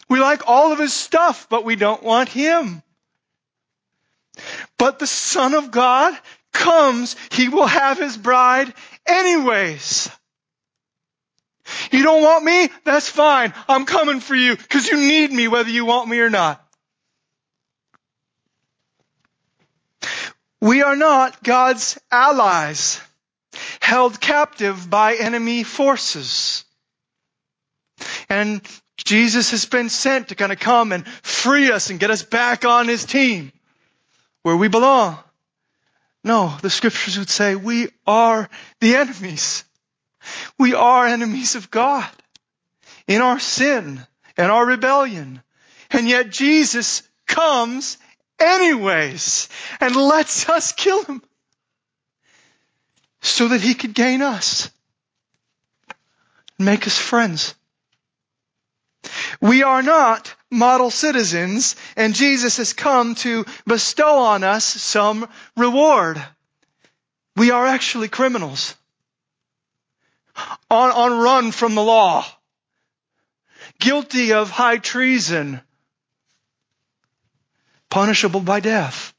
We 0.10 0.20
like 0.20 0.48
all 0.48 0.74
of 0.74 0.80
his 0.80 0.94
stuff, 0.94 1.48
but 1.50 1.64
we 1.64 1.78
don't 1.78 2.04
want 2.04 2.28
him. 2.28 2.84
But 4.78 5.00
the 5.00 5.08
Son 5.08 5.54
of 5.54 5.72
God 5.72 6.14
comes, 6.52 7.16
he 7.32 7.48
will 7.48 7.68
have 7.68 7.98
his 7.98 8.18
bride 8.18 8.74
anyways. 9.06 10.10
You 11.92 12.04
don't 12.04 12.22
want 12.22 12.44
me? 12.44 12.70
That's 12.84 13.10
fine. 13.10 13.54
I'm 13.70 13.86
coming 13.86 14.20
for 14.20 14.36
you 14.36 14.58
because 14.58 14.88
you 14.88 14.98
need 14.98 15.32
me 15.32 15.48
whether 15.48 15.70
you 15.70 15.86
want 15.86 16.10
me 16.10 16.20
or 16.20 16.30
not. 16.30 16.65
We 20.62 20.82
are 20.82 20.96
not 20.96 21.44
God's 21.44 22.00
allies, 22.12 23.02
held 23.80 24.20
captive 24.20 24.90
by 24.90 25.16
enemy 25.16 25.64
forces. 25.64 26.66
And 28.30 28.62
Jesus 28.98 29.52
has 29.52 29.66
been 29.66 29.90
sent 29.90 30.30
to 30.30 30.36
kind 30.36 30.52
of 30.52 30.60
come 30.60 30.92
and 30.92 31.08
free 31.08 31.72
us 31.72 31.90
and 31.90 32.00
get 32.00 32.12
us 32.12 32.24
back 32.24 32.66
on 32.66 32.88
his 32.88 33.06
team 33.06 33.52
where 34.44 34.56
we 34.56 34.68
belong. 34.68 35.18
No, 36.24 36.56
the 36.62 36.70
scriptures 36.70 37.20
would 37.20 37.30
say 37.30 37.56
we 37.56 37.90
are 38.08 38.50
the 38.80 38.96
enemies. 38.96 39.64
We 40.58 40.74
are 40.74 41.06
enemies 41.06 41.56
of 41.56 41.70
God 41.70 42.10
in 43.08 43.22
our 43.22 43.40
sin 43.40 44.02
and 44.38 44.52
our 44.52 44.66
rebellion. 44.66 45.42
And 45.92 46.10
yet 46.10 46.32
Jesus 46.32 47.04
comes 47.28 47.98
anyways 48.40 49.50
and 49.80 49.96
lets 49.96 50.50
us 50.50 50.72
kill 50.72 51.04
him 51.04 51.22
so 53.22 53.48
that 53.48 53.62
he 53.62 53.74
could 53.74 53.94
gain 53.94 54.22
us 54.22 54.70
and 56.58 56.66
make 56.66 56.86
us 56.88 56.98
friends. 56.98 57.56
We 59.42 59.64
are 59.64 59.82
not 59.82 60.34
model 60.52 60.90
citizens 60.90 61.76
and 61.96 62.16
Jesus 62.16 62.58
has 62.58 62.74
come 62.74 63.16
to 63.16 63.46
bestow 63.66 64.20
on 64.20 64.44
us 64.44 64.66
some 64.66 65.28
reward. 65.56 66.24
We 67.36 67.52
are 67.52 67.66
actually 67.66 68.08
criminals 68.08 68.76
on, 70.70 70.92
on 70.92 71.20
run 71.20 71.52
from 71.52 71.76
the 71.76 71.84
law, 71.84 72.26
guilty 73.80 74.34
of 74.34 74.50
high 74.50 74.78
treason, 74.78 75.62
punishable 77.96 78.42
by 78.42 78.60
death. 78.60 79.14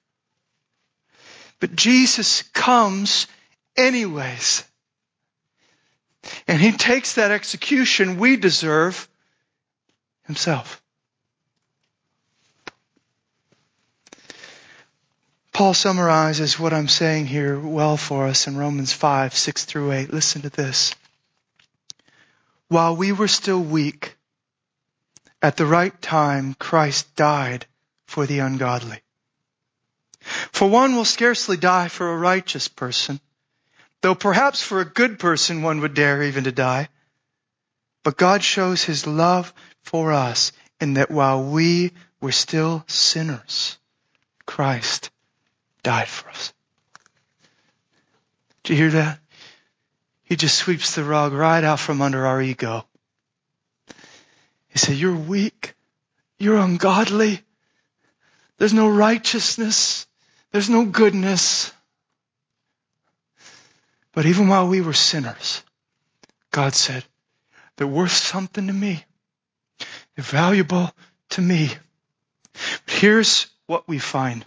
But 1.61 1.74
Jesus 1.74 2.43
comes 2.53 3.27
anyways. 3.74 4.64
And 6.47 6.61
he 6.61 6.72
takes 6.72 7.14
that 7.14 7.31
execution 7.31 8.18
we 8.18 8.37
deserve 8.37 9.09
himself. 10.27 10.83
Paul 15.55 15.72
summarizes 15.72 16.61
what 16.61 16.74
I'm 16.74 16.89
saying 16.89 17.29
here 17.29 17.59
well 17.59 17.97
for 17.97 18.27
us 18.27 18.47
in 18.47 18.59
Romans 18.59 18.93
5, 18.93 19.33
6 19.33 19.64
through 19.64 19.93
8. 19.93 20.12
Listen 20.12 20.43
to 20.43 20.51
this. 20.51 20.95
While 22.68 22.95
we 22.95 23.12
were 23.12 23.29
still 23.29 23.62
weak, 23.62 24.18
at 25.41 25.57
the 25.57 25.64
right 25.64 25.99
time, 26.03 26.53
Christ 26.59 27.16
died 27.16 27.64
for 28.07 28.26
the 28.26 28.38
ungodly. 28.40 29.00
For 30.52 30.68
one 30.68 30.96
will 30.96 31.04
scarcely 31.04 31.57
die 31.57 31.88
for 31.88 32.11
a 32.11 32.16
righteous 32.16 32.68
person, 32.68 33.20
though 34.00 34.14
perhaps 34.14 34.62
for 34.62 34.80
a 34.80 34.84
good 34.84 35.18
person 35.18 35.62
one 35.62 35.80
would 35.80 35.94
dare 35.94 36.22
even 36.22 36.44
to 36.44 36.52
die. 36.52 36.88
But 38.02 38.16
God 38.16 38.42
shows 38.42 38.82
his 38.82 39.07
love 39.07 39.52
for 39.82 40.12
us 40.12 40.52
in 40.80 40.94
that 40.94 41.11
while 41.11 41.42
we 41.42 41.92
were 42.20 42.32
still 42.32 42.84
sinners, 42.86 43.78
Christ 44.46 45.11
died 45.82 46.09
for 46.09 46.28
us. 46.30 46.52
Do 48.62 48.72
you 48.72 48.78
hear 48.78 48.90
that? 48.90 49.20
He 50.24 50.34
just 50.34 50.57
sweeps 50.57 50.96
the 50.96 51.04
rug 51.04 51.32
right 51.32 51.62
out 51.62 51.78
from 51.78 52.02
under 52.02 52.26
our 52.26 52.42
ego. 52.42 52.84
He 54.68 54.78
said, 54.78 54.96
you're 54.96 55.14
weak. 55.14 55.74
You're 56.38 56.59
ungodly. 56.59 57.42
There's 58.59 58.72
no 58.72 58.88
righteousness. 58.88 60.07
There's 60.52 60.70
no 60.70 60.84
goodness. 60.86 61.72
But 64.12 64.26
even 64.26 64.48
while 64.48 64.68
we 64.68 64.80
were 64.80 64.94
sinners, 64.94 65.62
God 66.50 66.74
said, 66.74 67.04
they're 67.76 67.86
worth 67.86 68.12
something 68.12 68.66
to 68.66 68.72
me. 68.72 69.04
They're 70.14 70.24
valuable 70.24 70.90
to 71.30 71.42
me. 71.42 71.70
But 72.86 72.94
here's 72.94 73.46
what 73.66 73.86
we 73.86 73.98
find. 73.98 74.42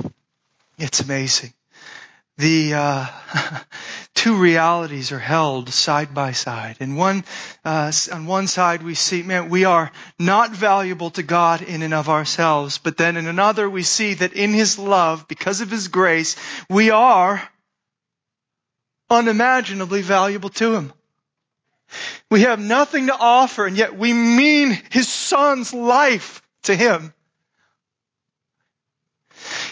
It's 0.80 1.01
amazing. 1.01 1.53
The 2.38 2.74
uh, 2.74 3.05
two 4.20 4.36
realities 4.36 5.13
are 5.13 5.20
held 5.20 5.70
side 5.70 6.13
by 6.13 6.34
side. 6.34 6.76
And 6.82 6.97
one, 6.97 7.24
uh, 7.63 7.89
on 8.11 8.26
one 8.26 8.47
side 8.47 8.84
we 8.84 8.93
see, 8.93 9.24
man, 9.24 9.47
we 9.47 9.63
are 9.63 9.93
not 10.20 10.51
valuable 10.51 11.09
to 11.11 11.24
God 11.24 11.61
in 11.61 11.84
and 11.84 11.93
of 11.93 12.09
ourselves. 12.09 12.80
But 12.80 12.97
then 12.97 13.15
in 13.15 13.28
another 13.28 13.70
we 13.70 13.84
see 13.84 14.15
that 14.15 14.34
in 14.34 14.51
His 14.53 14.78
love, 14.78 15.30
because 15.30 15.61
of 15.61 15.72
His 15.72 15.88
grace, 15.88 16.36
we 16.70 16.89
are 16.89 17.41
unimaginably 19.09 20.01
valuable 20.01 20.49
to 20.49 20.74
Him. 20.74 20.91
We 22.30 22.41
have 22.41 22.59
nothing 22.59 23.07
to 23.07 23.15
offer 23.17 23.65
and 23.65 23.78
yet 23.78 23.97
we 23.97 24.11
mean 24.11 24.78
His 24.91 25.07
Son's 25.07 25.74
life 25.74 26.41
to 26.63 26.76
Him. 26.76 27.13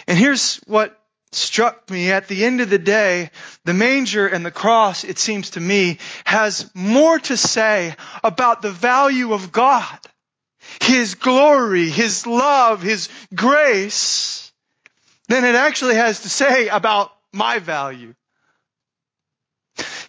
And 0.08 0.18
here's 0.18 0.56
what 0.68 0.98
struck 1.32 1.90
me 1.90 2.12
at 2.12 2.28
the 2.28 2.46
end 2.46 2.62
of 2.62 2.70
the 2.70 2.80
day, 2.80 3.32
the 3.66 3.74
manger 3.74 4.28
and 4.28 4.46
the 4.46 4.52
cross, 4.52 5.04
it 5.04 5.20
seems 5.20 5.52
to 5.52 5.60
me, 5.60 5.98
has 6.26 6.70
more 6.74 7.20
to 7.20 7.38
say 7.38 7.96
about 8.24 8.62
the 8.62 8.72
value 8.72 9.34
of 9.34 9.52
God, 9.52 10.00
His 10.82 11.16
glory, 11.16 11.90
His 11.90 12.26
love, 12.26 12.82
His 12.82 13.10
grace, 13.36 14.52
than 15.28 15.44
it 15.44 15.56
actually 15.56 15.96
has 15.96 16.22
to 16.22 16.30
say 16.30 16.70
about 16.70 17.12
my 17.34 17.60
value. 17.60 18.14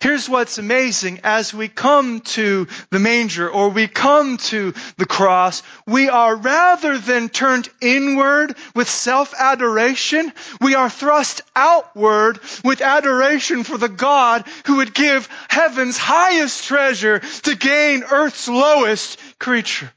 Here's 0.00 0.28
what's 0.28 0.58
amazing. 0.58 1.20
As 1.24 1.52
we 1.52 1.68
come 1.68 2.20
to 2.20 2.68
the 2.90 2.98
manger 2.98 3.50
or 3.50 3.70
we 3.70 3.88
come 3.88 4.36
to 4.48 4.72
the 4.96 5.06
cross, 5.06 5.62
we 5.86 6.08
are 6.08 6.36
rather 6.36 6.98
than 6.98 7.28
turned 7.28 7.68
inward 7.80 8.56
with 8.74 8.88
self-adoration, 8.88 10.32
we 10.60 10.74
are 10.74 10.90
thrust 10.90 11.42
outward 11.56 12.38
with 12.64 12.80
adoration 12.80 13.64
for 13.64 13.76
the 13.76 13.88
God 13.88 14.46
who 14.66 14.76
would 14.76 14.94
give 14.94 15.28
heaven's 15.48 15.98
highest 15.98 16.64
treasure 16.64 17.18
to 17.18 17.56
gain 17.56 18.04
earth's 18.04 18.48
lowest 18.48 19.18
creature. 19.38 19.90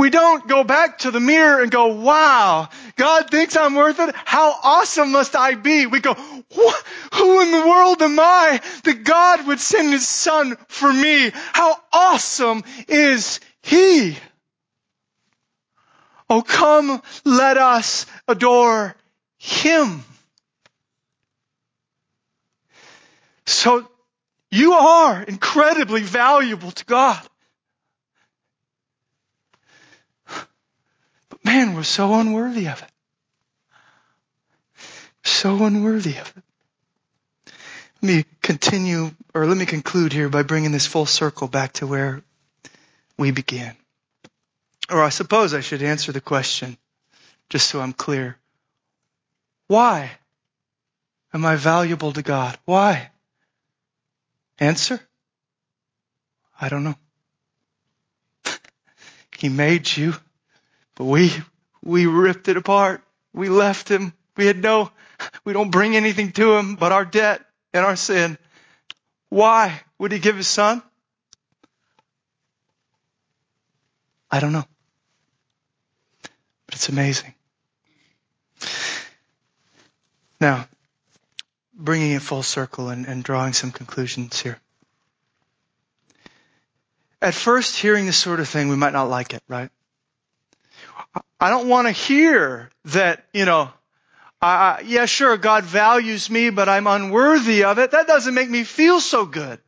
We 0.00 0.08
don't 0.08 0.48
go 0.48 0.64
back 0.64 1.00
to 1.00 1.10
the 1.10 1.20
mirror 1.20 1.60
and 1.60 1.70
go, 1.70 1.88
wow, 1.88 2.70
God 2.96 3.28
thinks 3.28 3.54
I'm 3.54 3.74
worth 3.74 4.00
it. 4.00 4.14
How 4.14 4.58
awesome 4.62 5.12
must 5.12 5.36
I 5.36 5.56
be? 5.56 5.84
We 5.84 6.00
go, 6.00 6.14
who 6.14 7.42
in 7.42 7.50
the 7.50 7.68
world 7.68 8.00
am 8.00 8.18
I 8.18 8.62
that 8.84 9.04
God 9.04 9.46
would 9.46 9.60
send 9.60 9.92
his 9.92 10.08
son 10.08 10.56
for 10.68 10.90
me? 10.90 11.30
How 11.52 11.76
awesome 11.92 12.64
is 12.88 13.40
he? 13.60 14.16
Oh, 16.30 16.40
come, 16.40 17.02
let 17.26 17.58
us 17.58 18.06
adore 18.26 18.96
him. 19.36 20.02
So 23.44 23.86
you 24.50 24.72
are 24.72 25.22
incredibly 25.22 26.00
valuable 26.00 26.70
to 26.70 26.86
God. 26.86 27.20
Man, 31.44 31.74
we're 31.74 31.82
so 31.82 32.14
unworthy 32.14 32.68
of 32.68 32.82
it. 32.82 32.88
So 35.24 35.64
unworthy 35.64 36.16
of 36.16 36.32
it. 36.36 37.52
Let 38.02 38.02
me 38.02 38.24
continue, 38.42 39.10
or 39.34 39.46
let 39.46 39.56
me 39.56 39.66
conclude 39.66 40.12
here 40.12 40.28
by 40.28 40.42
bringing 40.42 40.72
this 40.72 40.86
full 40.86 41.06
circle 41.06 41.48
back 41.48 41.74
to 41.74 41.86
where 41.86 42.22
we 43.18 43.30
began. 43.30 43.76
Or 44.90 45.02
I 45.02 45.10
suppose 45.10 45.54
I 45.54 45.60
should 45.60 45.82
answer 45.82 46.10
the 46.10 46.20
question, 46.20 46.78
just 47.48 47.68
so 47.68 47.80
I'm 47.80 47.92
clear. 47.92 48.38
Why 49.66 50.10
am 51.32 51.44
I 51.44 51.56
valuable 51.56 52.12
to 52.12 52.22
God? 52.22 52.58
Why? 52.64 53.10
Answer? 54.58 55.00
I 56.60 56.68
don't 56.68 56.84
know. 56.84 56.96
he 59.38 59.48
made 59.48 59.96
you. 59.96 60.14
But 61.00 61.06
we, 61.06 61.32
we 61.82 62.04
ripped 62.04 62.48
it 62.48 62.58
apart. 62.58 63.02
We 63.32 63.48
left 63.48 63.90
him. 63.90 64.12
We 64.36 64.44
had 64.44 64.58
no, 64.58 64.90
we 65.44 65.54
don't 65.54 65.70
bring 65.70 65.96
anything 65.96 66.32
to 66.32 66.56
him 66.56 66.76
but 66.76 66.92
our 66.92 67.06
debt 67.06 67.40
and 67.72 67.86
our 67.86 67.96
sin. 67.96 68.36
Why 69.30 69.80
would 69.98 70.12
he 70.12 70.18
give 70.18 70.36
his 70.36 70.46
son? 70.46 70.82
I 74.30 74.40
don't 74.40 74.52
know. 74.52 74.66
But 76.66 76.74
it's 76.74 76.90
amazing. 76.90 77.32
Now, 80.38 80.68
bringing 81.72 82.12
it 82.12 82.20
full 82.20 82.42
circle 82.42 82.90
and, 82.90 83.06
and 83.06 83.24
drawing 83.24 83.54
some 83.54 83.72
conclusions 83.72 84.38
here. 84.38 84.60
At 87.22 87.32
first, 87.32 87.78
hearing 87.78 88.04
this 88.04 88.18
sort 88.18 88.38
of 88.38 88.50
thing, 88.50 88.68
we 88.68 88.76
might 88.76 88.92
not 88.92 89.08
like 89.08 89.32
it, 89.32 89.42
right? 89.48 89.70
I 91.40 91.48
don't 91.48 91.68
want 91.68 91.86
to 91.86 91.92
hear 91.92 92.68
that, 92.86 93.24
you 93.32 93.46
know, 93.46 93.70
yeah, 94.42 95.06
sure, 95.06 95.36
God 95.38 95.64
values 95.64 96.28
me, 96.28 96.50
but 96.50 96.68
I'm 96.68 96.86
unworthy 96.86 97.64
of 97.64 97.78
it. 97.78 97.92
That 97.92 98.06
doesn't 98.06 98.34
make 98.34 98.50
me 98.50 98.64
feel 98.64 99.00
so 99.00 99.24
good. 99.24 99.58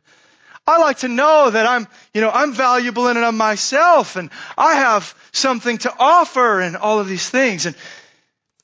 I, 0.66 0.74
I 0.74 0.78
like 0.78 0.98
to 0.98 1.08
know 1.08 1.50
that 1.50 1.66
I'm, 1.66 1.88
you 2.14 2.20
know, 2.20 2.30
I'm 2.30 2.52
valuable 2.52 3.08
in 3.08 3.16
and 3.16 3.26
of 3.26 3.34
myself 3.34 4.16
and 4.16 4.30
I 4.56 4.74
have 4.74 5.14
something 5.32 5.78
to 5.78 5.94
offer 5.98 6.60
and 6.60 6.76
all 6.76 7.00
of 7.00 7.08
these 7.08 7.28
things. 7.28 7.66
And 7.66 7.74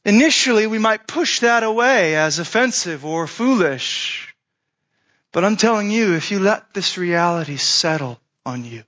initially 0.04 0.66
we 0.66 0.78
might 0.78 1.06
push 1.06 1.40
that 1.40 1.62
away 1.62 2.14
as 2.14 2.38
offensive 2.38 3.04
or 3.04 3.26
foolish. 3.26 4.34
But 5.32 5.44
I'm 5.44 5.56
telling 5.56 5.90
you, 5.90 6.14
if 6.14 6.30
you 6.30 6.38
let 6.40 6.72
this 6.72 6.96
reality 6.96 7.56
settle 7.56 8.20
on 8.46 8.64
you, 8.64 8.84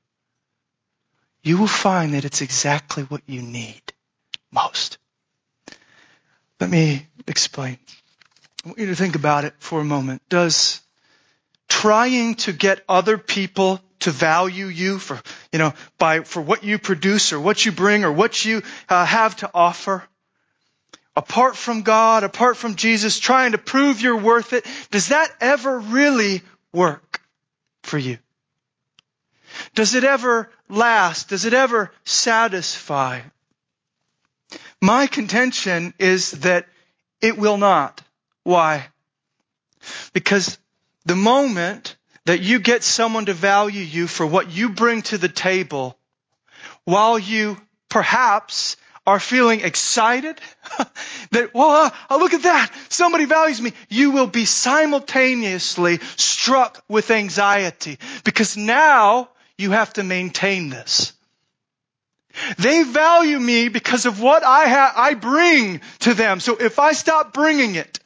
you 1.43 1.59
will 1.59 1.67
find 1.67 2.15
that 2.15 2.25
it's 2.25 2.43
exactly 2.43 3.03
what 3.05 3.23
you 3.27 3.43
need 3.43 3.90
most. 4.53 4.99
Let 6.61 6.71
me 6.71 7.07
explain. 7.27 7.79
I 8.65 8.69
want 8.69 8.79
you 8.79 8.87
to 8.87 8.97
think 8.97 9.15
about 9.15 9.45
it 9.45 9.55
for 9.59 9.81
a 9.81 9.85
moment. 9.85 10.23
Does 10.29 10.81
trying 11.69 12.35
to 12.35 12.53
get 12.53 12.85
other 12.89 13.17
people 13.17 13.81
to 14.01 14.11
value 14.11 14.67
you 14.67 14.99
for, 14.99 15.21
you 15.53 15.59
know, 15.59 15.73
by, 15.99 16.21
for 16.21 16.43
what 16.43 16.65
you 16.65 16.79
produce 16.79 17.33
or 17.33 17.41
what 17.41 17.65
you 17.65 17.73
bring 17.73 18.05
or 18.05 18.13
what 18.13 18.45
you 18.45 18.63
uh, 18.89 19.05
have 19.07 19.37
to 19.37 19.51
offer, 19.55 20.03
apart 21.17 21.57
from 21.57 21.83
God, 21.83 22.25
apart 22.25 22.57
from 22.57 22.75
Jesus, 22.75 23.19
trying 23.19 23.53
to 23.53 23.59
prove 23.59 24.01
you're 24.01 24.17
worth 24.17 24.53
it, 24.53 24.67
does 24.91 25.09
that 25.09 25.31
ever 25.41 25.79
really 25.79 26.43
work 26.73 27.21
for 27.83 27.99
you? 27.99 28.19
Does 29.75 29.95
it 29.95 30.05
ever 30.05 30.51
last? 30.69 31.29
Does 31.29 31.45
it 31.45 31.55
ever 31.55 31.91
satisfy? 32.05 33.21
My 34.81 35.07
contention 35.07 35.95
is 35.99 36.31
that 36.31 36.67
it 37.21 37.37
will 37.37 37.59
not. 37.59 38.03
Why? 38.45 38.89
Because 40.13 40.59
the 41.05 41.17
moment 41.17 41.97
that 42.25 42.41
you 42.41 42.61
get 42.61 42.83
someone 42.83 43.27
to 43.27 43.35
value 43.35 43.83
you 43.83 44.07
for 44.07 44.27
what 44.27 44.51
you 44.51 44.71
bring 44.71 45.03
to 45.03 45.19
the 45.19 45.29
table, 45.29 45.99
while 46.85 47.19
you 47.19 47.59
perhaps 47.89 48.77
are 49.07 49.21
feeling 49.21 49.61
excited 49.61 50.41
that, 51.31 51.53
well, 51.55 51.93
uh, 52.11 52.17
look 52.17 52.33
at 52.33 52.43
that. 52.43 52.71
Somebody 52.89 53.25
values 53.25 53.61
me. 53.61 53.73
You 53.89 54.13
will 54.13 54.27
be 54.27 54.45
simultaneously 54.45 55.99
struck 56.17 56.85
with 56.89 57.11
anxiety 57.11 57.99
because 58.25 58.57
now 58.57 59.31
you 59.59 59.73
have 59.73 59.93
to 59.95 60.03
maintain 60.03 60.69
this. 60.69 61.13
They 62.59 62.83
value 62.83 63.39
me 63.39 63.69
because 63.69 64.07
of 64.07 64.21
what 64.21 64.45
I 64.45 64.69
ha- 64.69 64.93
I 64.97 65.15
bring 65.15 65.81
to 66.01 66.15
them. 66.15 66.41
So 66.41 66.57
if 66.57 66.79
I 66.79 66.93
stop 66.93 67.33
bringing 67.33 67.75
it, 67.75 68.01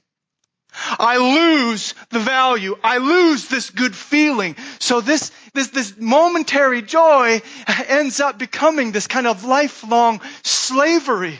I 0.98 1.18
lose 1.18 1.94
the 2.10 2.18
value. 2.18 2.76
I 2.82 2.98
lose 2.98 3.46
this 3.48 3.70
good 3.70 3.94
feeling. 3.94 4.56
So 4.80 5.00
this, 5.00 5.30
this, 5.52 5.68
this 5.68 5.94
momentary 5.98 6.82
joy 6.82 7.42
ends 7.88 8.20
up 8.20 8.38
becoming 8.38 8.92
this 8.92 9.06
kind 9.06 9.26
of 9.26 9.44
lifelong 9.44 10.20
slavery. 10.42 11.38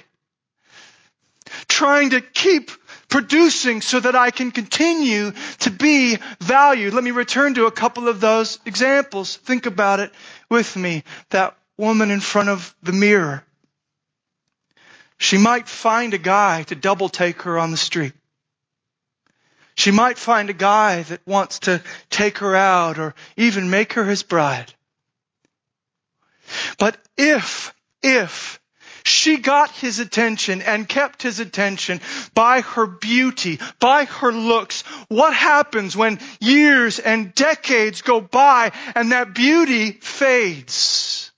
Trying 1.68 2.11
to 2.11 2.20
keep 2.20 2.70
producing 3.09 3.80
so 3.80 4.01
that 4.01 4.16
I 4.16 4.30
can 4.30 4.51
continue 4.51 5.32
to 5.61 5.70
be 5.70 6.18
valued. 6.40 6.95
Let 6.95 7.05
me 7.05 7.11
return 7.11 7.55
to 7.55 7.66
a 7.66 7.70
couple 7.70 8.09
of 8.09 8.20
those 8.20 8.59
examples. 8.66 9.36
Think 9.36 9.66
about 9.66 10.01
it 10.01 10.12
with 10.49 10.76
me. 10.76 11.05
That 11.30 11.57
woman 11.76 12.10
in 12.10 12.20
front 12.20 12.48
of 12.48 12.74
the 12.82 12.92
mirror. 12.92 13.44
She 15.18 15.38
might 15.38 15.68
find 15.68 16.14
a 16.14 16.18
guy 16.18 16.64
to 16.64 16.74
double 16.74 17.08
take 17.08 17.42
her 17.42 17.58
on 17.58 17.70
the 17.70 17.76
street. 17.76 18.12
She 19.76 19.90
might 19.90 20.18
find 20.18 20.50
a 20.50 20.54
guy 20.54 21.02
that 21.02 21.26
wants 21.26 21.60
to 21.60 21.82
take 22.10 22.38
her 22.38 22.54
out 22.54 22.98
or 22.98 23.14
even 23.36 23.70
make 23.70 23.94
her 23.94 24.04
his 24.04 24.22
bride. 24.22 24.72
But 26.78 26.96
if, 27.16 27.74
if 28.02 28.60
she 29.04 29.36
got 29.36 29.70
his 29.70 29.98
attention 29.98 30.62
and 30.62 30.88
kept 30.88 31.22
his 31.22 31.38
attention 31.38 32.00
by 32.32 32.62
her 32.62 32.86
beauty, 32.86 33.60
by 33.78 34.06
her 34.06 34.32
looks. 34.32 34.82
What 35.08 35.34
happens 35.34 35.94
when 35.94 36.18
years 36.40 36.98
and 36.98 37.34
decades 37.34 38.02
go 38.02 38.20
by 38.20 38.72
and 38.94 39.12
that 39.12 39.34
beauty 39.34 39.92
fades? 39.92 41.32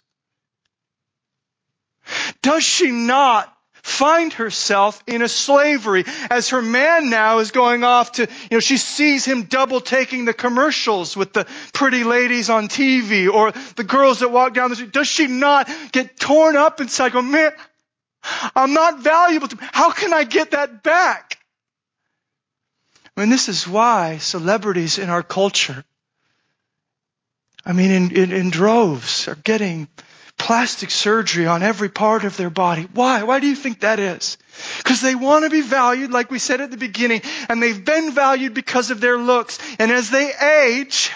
Does 2.43 2.63
she 2.63 2.91
not 2.91 3.53
find 3.87 4.33
herself 4.33 5.01
in 5.07 5.23
a 5.23 5.29
slavery 5.29 6.05
as 6.29 6.49
her 6.49 6.61
man 6.61 7.09
now 7.09 7.39
is 7.39 7.53
going 7.53 7.85
off 7.85 8.13
to, 8.13 8.23
you 8.23 8.57
know, 8.57 8.61
she 8.61 8.77
sees 8.77 9.25
him 9.25 9.45
double 9.45 9.81
taking 9.81 10.25
the 10.25 10.35
commercials 10.35 11.17
with 11.17 11.33
the 11.33 11.47
pretty 11.73 12.03
ladies 12.03 12.51
on 12.51 12.67
TV 12.67 13.33
or 13.33 13.53
the 13.77 13.85
girls 13.85 14.21
that 14.21 14.33
walk 14.33 14.55
down 14.55 14.71
the 14.71 14.77
street. 14.77 14.93
Does 14.93 15.07
she 15.07 15.29
not 15.29 15.71
get 15.93 16.19
torn 16.19 16.57
up 16.57 16.81
inside 16.81 17.13
go, 17.13 17.23
man, 17.23 17.53
I'm 18.57 18.75
not 18.75 18.99
valuable 18.99 19.47
to, 19.49 19.57
how 19.61 19.93
can 19.93 20.13
I 20.13 20.25
get 20.25 20.51
that 20.51 20.83
back? 20.83 21.39
I 23.17 23.21
mean, 23.21 23.31
this 23.31 23.49
is 23.49 23.69
why 23.69 24.19
celebrities 24.19 24.99
in 24.99 25.11
our 25.11 25.23
culture, 25.23 25.85
I 27.65 27.73
mean, 27.73 27.91
in, 27.93 28.17
in, 28.17 28.33
in 28.33 28.51
droves 28.51 29.29
are 29.29 29.37
getting 29.37 29.87
plastic 30.39 30.91
surgery 30.91 31.47
on 31.47 31.63
every 31.63 31.89
part 31.89 32.25
of 32.25 32.37
their 32.37 32.51
body. 32.51 32.89
Why? 32.93 33.23
Why 33.23 33.41
do 33.41 33.47
you 33.47 33.57
think 33.57 33.81
that 33.81 33.99
is? 33.99 34.39
Because 34.79 35.01
they 35.01 35.15
want 35.15 35.45
to 35.45 35.51
be 35.51 35.63
valued, 35.63 36.11
like 36.11 36.31
we 36.31 36.39
said 36.39 36.61
at 36.61 36.71
the 36.71 36.77
beginning, 36.77 37.23
and 37.49 37.63
they've 37.63 37.85
been 37.85 38.13
valued 38.13 38.55
because 38.55 38.91
of 38.91 39.01
their 39.01 39.19
looks. 39.19 39.59
And 39.79 39.91
as 39.91 40.11
they 40.11 40.33
age, 40.35 41.11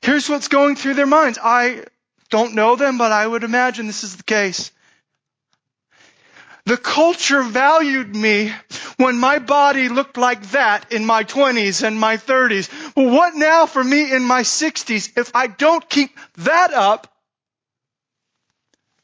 here's 0.00 0.28
what's 0.28 0.48
going 0.48 0.76
through 0.76 0.94
their 0.94 1.06
minds. 1.06 1.38
I 1.42 1.84
don't 2.30 2.54
know 2.54 2.76
them, 2.76 2.98
but 2.98 3.12
I 3.12 3.26
would 3.26 3.44
imagine 3.44 3.86
this 3.86 4.04
is 4.04 4.16
the 4.16 4.24
case. 4.24 4.70
The 6.66 6.76
culture 6.76 7.42
valued 7.42 8.14
me 8.14 8.52
when 8.98 9.16
my 9.16 9.38
body 9.38 9.88
looked 9.88 10.18
like 10.18 10.50
that 10.50 10.92
in 10.92 11.06
my 11.06 11.24
20s 11.24 11.82
and 11.82 11.98
my 11.98 12.18
30s. 12.18 12.68
Well, 12.94 13.10
what 13.10 13.34
now 13.34 13.64
for 13.64 13.82
me 13.82 14.12
in 14.12 14.22
my 14.22 14.42
60s 14.42 15.16
if 15.16 15.30
I 15.34 15.46
don't 15.46 15.88
keep 15.88 16.10
that 16.36 16.74
up? 16.74 17.10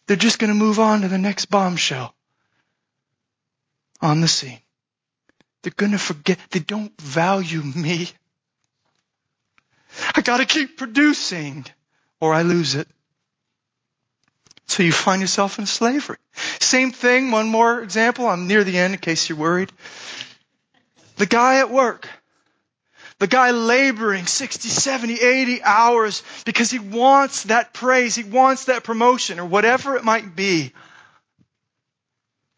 They're 0.06 0.16
just 0.16 0.38
going 0.38 0.52
to 0.52 0.54
move 0.54 0.78
on 0.78 1.00
to 1.00 1.08
the 1.08 1.18
next 1.18 1.46
bombshell 1.46 2.14
on 4.00 4.20
the 4.20 4.28
scene. 4.28 4.60
They're 5.62 5.72
going 5.74 5.92
to 5.92 5.98
forget. 5.98 6.38
They 6.50 6.60
don't 6.60 6.92
value 7.00 7.62
me. 7.62 8.10
I 10.14 10.20
got 10.20 10.38
to 10.38 10.44
keep 10.44 10.76
producing 10.76 11.64
or 12.20 12.34
I 12.34 12.42
lose 12.42 12.74
it. 12.74 12.88
So 14.66 14.82
you 14.82 14.92
find 14.92 15.20
yourself 15.20 15.58
in 15.58 15.66
slavery. 15.66 16.16
Same 16.58 16.90
thing, 16.90 17.30
one 17.30 17.48
more 17.48 17.80
example. 17.80 18.26
I'm 18.26 18.46
near 18.46 18.64
the 18.64 18.78
end 18.78 18.94
in 18.94 19.00
case 19.00 19.28
you're 19.28 19.38
worried. 19.38 19.70
The 21.16 21.26
guy 21.26 21.58
at 21.58 21.70
work. 21.70 22.08
The 23.18 23.26
guy 23.26 23.52
laboring 23.52 24.26
60, 24.26 24.68
70, 24.68 25.14
80 25.20 25.62
hours 25.62 26.22
because 26.44 26.70
he 26.70 26.78
wants 26.78 27.44
that 27.44 27.72
praise. 27.72 28.14
He 28.14 28.24
wants 28.24 28.64
that 28.64 28.84
promotion 28.84 29.38
or 29.38 29.46
whatever 29.46 29.96
it 29.96 30.04
might 30.04 30.34
be. 30.34 30.72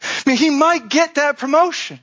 I 0.00 0.22
mean, 0.26 0.36
he 0.36 0.50
might 0.50 0.88
get 0.88 1.16
that 1.16 1.38
promotion. 1.38 2.00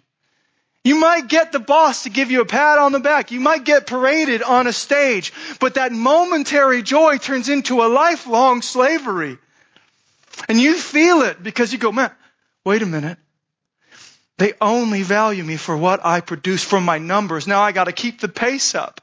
You 0.83 0.95
might 0.95 1.29
get 1.29 1.53
the 1.53 1.59
boss 1.59 2.03
to 2.03 2.09
give 2.09 2.29
you 2.29 2.41
a 2.41 2.45
pat 2.45 2.77
on 2.77 2.91
the 2.91 2.99
back. 2.99 3.31
You 3.31 3.39
might 3.39 3.63
get 3.63 3.87
paraded 3.87 4.43
on 4.43 4.67
a 4.67 4.73
stage, 4.73 5.31
but 5.59 5.75
that 5.75 5.93
momentary 5.93 6.83
joy 6.83 7.17
turns 7.17 7.47
into 7.47 7.81
a 7.81 7.87
lifelong 7.87 8.61
slavery. 8.61 9.37
And 10.49 10.59
you 10.59 10.75
feel 10.77 11.21
it 11.21 11.41
because 11.41 11.71
you 11.71 11.79
go, 11.79 11.91
man, 11.91 12.11
wait 12.65 12.81
a 12.81 12.85
minute. 12.85 13.17
They 14.37 14.53
only 14.59 15.03
value 15.03 15.43
me 15.43 15.57
for 15.57 15.77
what 15.77 16.05
I 16.05 16.19
produce 16.21 16.63
from 16.63 16.83
my 16.85 16.97
numbers. 16.97 17.47
Now 17.47 17.61
I 17.61 17.71
gotta 17.71 17.91
keep 17.91 18.19
the 18.19 18.29
pace 18.29 18.75
up. 18.75 19.01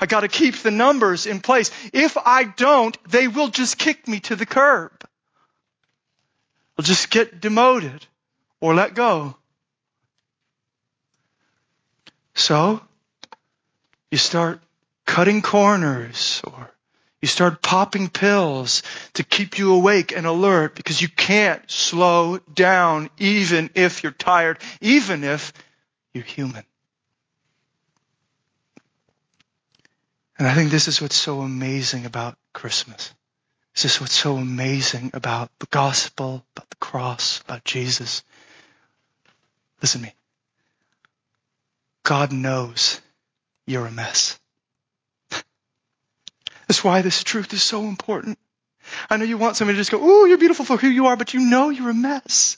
I 0.00 0.06
gotta 0.06 0.28
keep 0.28 0.56
the 0.56 0.70
numbers 0.70 1.26
in 1.26 1.40
place. 1.40 1.70
If 1.92 2.16
I 2.18 2.44
don't, 2.44 2.96
they 3.08 3.28
will 3.28 3.48
just 3.48 3.78
kick 3.78 4.06
me 4.06 4.20
to 4.20 4.36
the 4.36 4.46
curb. 4.46 4.92
I'll 6.78 6.84
just 6.84 7.10
get 7.10 7.40
demoted 7.40 8.06
or 8.60 8.74
let 8.74 8.94
go. 8.94 9.36
So, 12.34 12.82
you 14.10 14.18
start 14.18 14.60
cutting 15.06 15.40
corners 15.40 16.42
or 16.44 16.70
you 17.26 17.28
start 17.28 17.60
popping 17.60 18.08
pills 18.08 18.84
to 19.14 19.24
keep 19.24 19.58
you 19.58 19.74
awake 19.74 20.16
and 20.16 20.26
alert 20.26 20.76
because 20.76 21.02
you 21.02 21.08
can't 21.08 21.68
slow 21.68 22.38
down 22.54 23.10
even 23.18 23.68
if 23.74 24.04
you're 24.04 24.12
tired, 24.12 24.60
even 24.80 25.24
if 25.24 25.52
you're 26.14 26.22
human. 26.22 26.62
And 30.38 30.46
I 30.46 30.54
think 30.54 30.70
this 30.70 30.86
is 30.86 31.02
what's 31.02 31.16
so 31.16 31.40
amazing 31.40 32.06
about 32.06 32.38
Christmas. 32.54 33.12
This 33.74 33.86
is 33.86 34.00
what's 34.00 34.14
so 34.14 34.36
amazing 34.36 35.10
about 35.12 35.50
the 35.58 35.66
gospel, 35.66 36.44
about 36.54 36.70
the 36.70 36.76
cross, 36.76 37.40
about 37.40 37.64
Jesus. 37.64 38.22
Listen 39.82 40.02
to 40.02 40.06
me. 40.06 40.14
God 42.04 42.32
knows 42.32 43.00
you're 43.66 43.86
a 43.86 43.90
mess. 43.90 44.38
This 46.66 46.78
is 46.78 46.84
why 46.84 47.02
this 47.02 47.22
truth 47.22 47.52
is 47.52 47.62
so 47.62 47.84
important. 47.84 48.38
I 49.10 49.16
know 49.16 49.24
you 49.24 49.38
want 49.38 49.56
somebody 49.56 49.76
to 49.76 49.80
just 49.80 49.90
go, 49.90 50.02
ooh, 50.02 50.26
you're 50.26 50.38
beautiful 50.38 50.64
for 50.64 50.76
who 50.76 50.88
you 50.88 51.06
are, 51.06 51.16
but 51.16 51.34
you 51.34 51.40
know 51.40 51.70
you're 51.70 51.90
a 51.90 51.94
mess. 51.94 52.56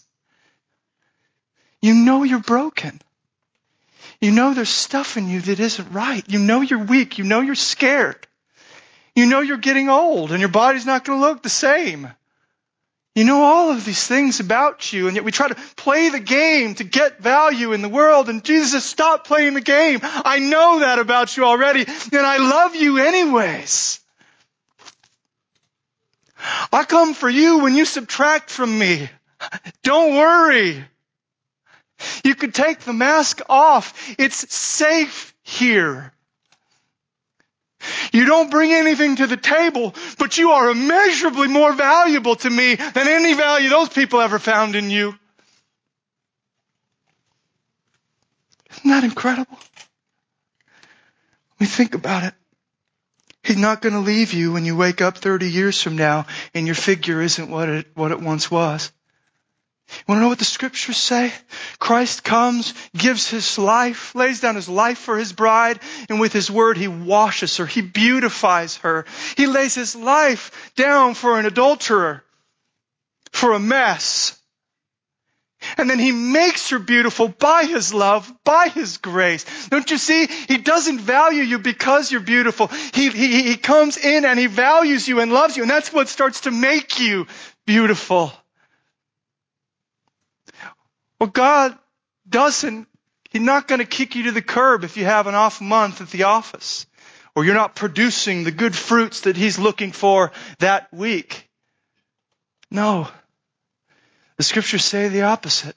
You 1.81 1.95
know 1.95 2.23
you're 2.25 2.41
broken. 2.41 3.01
You 4.21 4.33
know 4.33 4.53
there's 4.53 4.69
stuff 4.69 5.17
in 5.17 5.29
you 5.29 5.41
that 5.43 5.61
isn't 5.61 5.93
right. 5.93 6.25
You 6.29 6.39
know 6.39 6.61
you're 6.61 6.85
weak. 6.85 7.19
You 7.19 7.25
know 7.25 7.41
you're 7.41 7.55
scared. 7.55 8.27
You 9.15 9.27
know 9.27 9.41
you're 9.41 9.57
getting 9.57 9.89
old 9.89 10.33
and 10.33 10.41
your 10.41 10.49
body's 10.49 10.87
not 10.87 11.05
going 11.05 11.21
to 11.21 11.27
look 11.27 11.43
the 11.43 11.49
same. 11.49 12.09
You 13.19 13.25
know 13.25 13.43
all 13.43 13.73
of 13.73 13.85
these 13.85 14.07
things 14.07 14.39
about 14.39 14.93
you, 14.93 15.09
and 15.09 15.17
yet 15.17 15.25
we 15.25 15.33
try 15.33 15.49
to 15.49 15.57
play 15.75 16.09
the 16.09 16.21
game 16.21 16.77
to 16.77 16.85
get 16.85 17.19
value 17.19 17.73
in 17.73 17.83
the 17.83 17.89
world. 17.89 18.29
And 18.29 18.45
Jesus 18.45 18.71
says, 18.71 18.85
stop 18.85 19.27
playing 19.27 19.55
the 19.55 19.61
game. 19.61 19.99
I 20.05 20.39
know 20.39 20.79
that 20.79 21.01
about 21.01 21.37
you 21.37 21.45
already, 21.45 21.81
and 21.81 22.25
I 22.25 22.37
love 22.37 22.77
you 22.77 22.99
anyways. 22.99 23.99
I 26.73 26.85
come 26.85 27.13
for 27.13 27.29
you 27.29 27.59
when 27.59 27.75
you 27.75 27.87
subtract 27.87 28.51
from 28.51 28.79
me. 28.79 29.11
Don't 29.83 30.15
worry. 30.15 30.85
You 32.23 32.37
could 32.37 32.55
take 32.55 32.79
the 32.83 32.93
mask 32.93 33.41
off. 33.49 34.15
It's 34.17 34.55
safe 34.55 35.35
here. 35.43 36.13
You 38.13 38.25
don't 38.25 38.51
bring 38.51 38.73
anything 38.73 39.17
to 39.17 39.27
the 39.27 39.37
table, 39.37 39.95
but 40.19 40.39
you 40.39 40.51
are 40.53 40.71
immeasurably 40.71 41.49
more 41.49 41.73
valuable 41.73 42.37
to 42.37 42.51
me 42.51 42.75
than 42.75 43.09
any 43.09 43.35
value 43.35 43.69
those 43.69 43.89
people 43.89 44.21
ever 44.21 44.39
found 44.39 44.75
in 44.77 44.91
you. 44.91 45.15
Isn't 48.71 48.91
that 48.91 49.05
incredible? 49.05 49.59
Me 51.61 51.67
think 51.67 51.95
about 51.95 52.25
it. 52.25 52.35
He's 53.43 53.57
not 53.57 53.81
going 53.81 53.95
to 53.95 54.01
leave 54.01 54.33
you 54.33 54.53
when 54.53 54.65
you 54.65 54.77
wake 54.77 55.01
up 55.01 55.19
30 55.19 55.51
years 55.51 55.81
from 55.81 55.97
now 55.97 56.27
and 56.55 56.67
your 56.67 56.75
figure 56.75 57.21
isn't 57.23 57.49
what 57.49 57.69
it, 57.69 57.87
what 57.95 58.11
it 58.11 58.21
once 58.21 58.51
was. 58.51 58.93
Want 60.07 60.19
to 60.19 60.23
know 60.23 60.29
what 60.29 60.39
the 60.39 60.45
scriptures 60.45 60.97
say? 60.97 61.33
Christ 61.79 62.23
comes, 62.23 62.75
gives 62.97 63.29
his 63.29 63.59
life, 63.59 64.15
lays 64.15 64.41
down 64.41 64.55
his 64.55 64.69
life 64.69 64.99
for 64.99 65.17
his 65.17 65.33
bride, 65.33 65.81
and 66.09 66.21
with 66.21 66.33
his 66.33 66.51
word 66.51 66.77
he 66.77 66.89
washes 66.89 67.57
her, 67.57 67.67
he 67.67 67.81
beautifies 67.81 68.77
her. 68.79 69.07
He 69.37 69.47
lays 69.47 69.75
his 69.75 69.97
life 69.97 70.73
down 70.77 71.15
for 71.15 71.39
an 71.39 71.47
adulterer, 71.47 72.23
for 73.33 73.53
a 73.53 73.59
mess. 73.59 74.39
And 75.77 75.91
then 75.91 75.99
he 75.99 76.13
makes 76.13 76.71
her 76.71 76.79
beautiful 76.79 77.29
by 77.29 77.65
his 77.65 77.93
love, 77.93 78.33
by 78.45 78.69
his 78.69 78.99
grace. 78.99 79.45
Don't 79.69 79.91
you 79.91 79.99
see? 79.99 80.27
He 80.27 80.59
doesn't 80.59 81.01
value 81.01 81.43
you 81.43 81.59
because 81.59 82.13
you're 82.13 82.21
beautiful. 82.21 82.69
He, 82.95 83.11
he, 83.11 83.43
he 83.43 83.57
comes 83.57 83.97
in 83.97 84.25
and 84.25 84.39
he 84.39 84.47
values 84.47 85.09
you 85.09 85.21
and 85.21 85.33
loves 85.33 85.57
you. 85.57 85.63
And 85.65 85.71
that's 85.71 85.93
what 85.93 86.09
starts 86.09 86.43
to 86.43 86.51
make 86.51 87.01
you 87.01 87.27
beautiful. 87.67 88.33
Well, 91.19 91.31
God 91.31 91.77
doesn't, 92.29 92.87
He's 93.31 93.43
not 93.43 93.69
going 93.69 93.81
to 93.81 93.87
kick 93.87 94.15
you 94.15 94.25
to 94.25 94.33
the 94.33 94.43
curb 94.43 94.85
if 94.85 94.97
you 94.97 95.05
have 95.05 95.27
an 95.27 95.35
off 95.35 95.61
month 95.61 96.01
at 96.01 96.11
the 96.11 96.25
office 96.25 96.87
or 97.35 97.45
you're 97.45 97.55
not 97.55 97.77
producing 97.77 98.45
the 98.45 98.51
good 98.51 98.75
fruits 98.75 99.23
that 99.23 99.37
He's 99.37 99.59
looking 99.59 99.93
for 99.93 100.33
that 100.61 100.93
week. 100.93 101.49
No. 102.71 103.09
The 104.37 104.45
scriptures 104.45 104.85
say 104.85 105.09
the 105.09 105.23
opposite. 105.23 105.77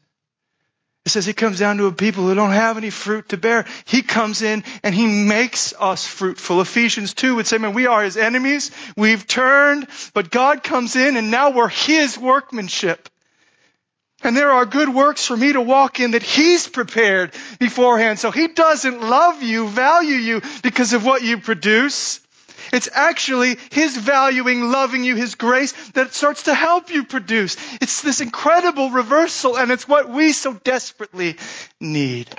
It 1.05 1.09
says 1.09 1.25
he 1.25 1.33
comes 1.33 1.57
down 1.57 1.77
to 1.77 1.87
a 1.87 1.91
people 1.91 2.25
who 2.25 2.35
don't 2.35 2.51
have 2.51 2.77
any 2.77 2.91
fruit 2.91 3.29
to 3.29 3.37
bear. 3.37 3.65
He 3.85 4.03
comes 4.03 4.43
in 4.43 4.63
and 4.83 4.93
he 4.93 5.07
makes 5.07 5.73
us 5.79 6.05
fruitful. 6.05 6.61
Ephesians 6.61 7.15
2 7.15 7.35
would 7.35 7.47
say, 7.47 7.57
man, 7.57 7.73
we 7.73 7.87
are 7.87 8.03
his 8.03 8.17
enemies. 8.17 8.69
We've 8.95 9.25
turned, 9.25 9.87
but 10.13 10.29
God 10.29 10.61
comes 10.61 10.95
in 10.95 11.17
and 11.17 11.31
now 11.31 11.51
we're 11.51 11.69
his 11.69 12.19
workmanship. 12.19 13.09
And 14.23 14.37
there 14.37 14.51
are 14.51 14.65
good 14.65 14.89
works 14.89 15.25
for 15.25 15.35
me 15.35 15.53
to 15.53 15.61
walk 15.61 15.99
in 15.99 16.11
that 16.11 16.23
He's 16.23 16.67
prepared 16.67 17.33
beforehand. 17.59 18.19
So 18.19 18.31
He 18.31 18.47
doesn't 18.47 19.01
love 19.01 19.41
you, 19.41 19.67
value 19.67 20.15
you 20.15 20.41
because 20.61 20.93
of 20.93 21.05
what 21.05 21.23
you 21.23 21.39
produce. 21.39 22.19
It's 22.71 22.89
actually 22.93 23.57
His 23.71 23.97
valuing, 23.97 24.71
loving 24.71 25.03
you, 25.03 25.15
His 25.15 25.35
grace 25.35 25.73
that 25.91 26.13
starts 26.13 26.43
to 26.43 26.53
help 26.53 26.91
you 26.91 27.03
produce. 27.03 27.57
It's 27.81 28.01
this 28.01 28.21
incredible 28.21 28.91
reversal 28.91 29.57
and 29.57 29.71
it's 29.71 29.87
what 29.87 30.09
we 30.09 30.33
so 30.33 30.53
desperately 30.53 31.37
need. 31.79 32.29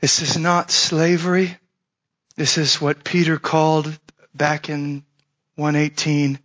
This 0.00 0.20
is 0.20 0.36
not 0.36 0.70
slavery. 0.70 1.56
This 2.36 2.58
is 2.58 2.80
what 2.80 3.04
Peter 3.04 3.38
called 3.38 3.96
back 4.34 4.68
in 4.68 5.04
118 5.56 6.38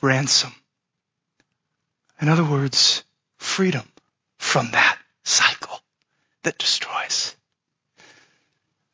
ransom. 0.00 0.52
In 2.20 2.28
other 2.28 2.44
words, 2.44 3.02
freedom 3.38 3.88
from 4.36 4.70
that 4.72 4.98
cycle 5.24 5.80
that 6.42 6.58
destroys. 6.58 7.34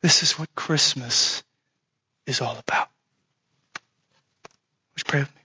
This 0.01 0.23
is 0.23 0.39
what 0.39 0.53
Christmas 0.55 1.43
is 2.25 2.39
all 2.39 2.57
about. 2.57 2.89
Would 4.93 4.99
you 4.99 5.03
pray 5.05 5.19
with 5.19 5.35
me? 5.35 5.41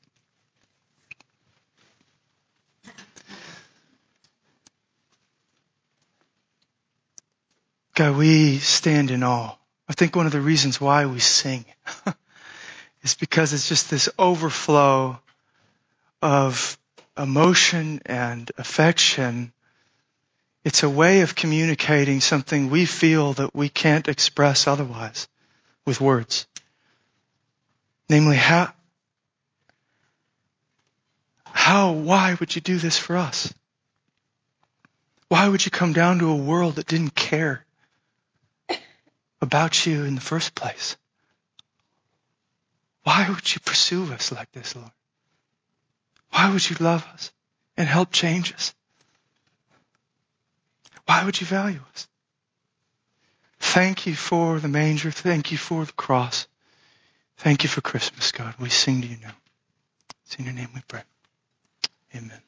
God, 7.94 8.16
we 8.16 8.58
stand 8.58 9.10
in 9.10 9.22
awe. 9.22 9.56
I 9.88 9.92
think 9.92 10.14
one 10.14 10.26
of 10.26 10.32
the 10.32 10.40
reasons 10.40 10.80
why 10.80 11.06
we 11.06 11.18
sing 11.18 11.64
is 13.02 13.14
because 13.14 13.52
it's 13.52 13.68
just 13.68 13.90
this 13.90 14.08
overflow 14.18 15.18
of 16.22 16.78
emotion 17.16 18.00
and 18.06 18.50
affection, 18.58 19.52
it's 20.64 20.82
a 20.82 20.90
way 20.90 21.20
of 21.20 21.34
communicating 21.34 22.20
something 22.20 22.70
we 22.70 22.86
feel 22.86 23.32
that 23.34 23.54
we 23.54 23.68
can't 23.68 24.08
express 24.08 24.66
otherwise 24.66 25.28
with 25.84 26.00
words. 26.00 26.46
Namely, 28.08 28.36
how, 28.36 28.72
how, 31.44 31.92
why 31.92 32.36
would 32.38 32.54
you 32.54 32.60
do 32.60 32.78
this 32.78 32.98
for 32.98 33.16
us? 33.16 33.52
Why 35.28 35.48
would 35.48 35.64
you 35.64 35.70
come 35.70 35.92
down 35.92 36.18
to 36.18 36.30
a 36.30 36.36
world 36.36 36.76
that 36.76 36.86
didn't 36.86 37.14
care 37.14 37.64
about 39.40 39.86
you 39.86 40.04
in 40.04 40.14
the 40.14 40.20
first 40.20 40.54
place? 40.54 40.96
Why 43.04 43.28
would 43.28 43.52
you 43.52 43.60
pursue 43.60 44.12
us 44.12 44.30
like 44.30 44.52
this, 44.52 44.76
Lord? 44.76 44.90
Why 46.32 46.50
would 46.52 46.68
you 46.68 46.76
love 46.80 47.06
us 47.12 47.32
and 47.76 47.88
help 47.88 48.10
change 48.12 48.52
us? 48.52 48.74
Why 51.06 51.24
would 51.24 51.40
you 51.40 51.46
value 51.46 51.80
us? 51.92 52.08
Thank 53.58 54.06
you 54.06 54.14
for 54.14 54.58
the 54.60 54.68
manger. 54.68 55.10
Thank 55.10 55.52
you 55.52 55.58
for 55.58 55.84
the 55.84 55.92
cross. 55.92 56.46
Thank 57.38 57.62
you 57.62 57.68
for 57.68 57.80
Christmas, 57.80 58.32
God. 58.32 58.54
We 58.58 58.68
sing 58.68 59.02
to 59.02 59.08
you 59.08 59.16
now. 59.22 59.34
It's 60.26 60.36
in 60.36 60.44
your 60.44 60.54
name 60.54 60.68
we 60.74 60.82
pray. 60.86 61.02
Amen. 62.14 62.42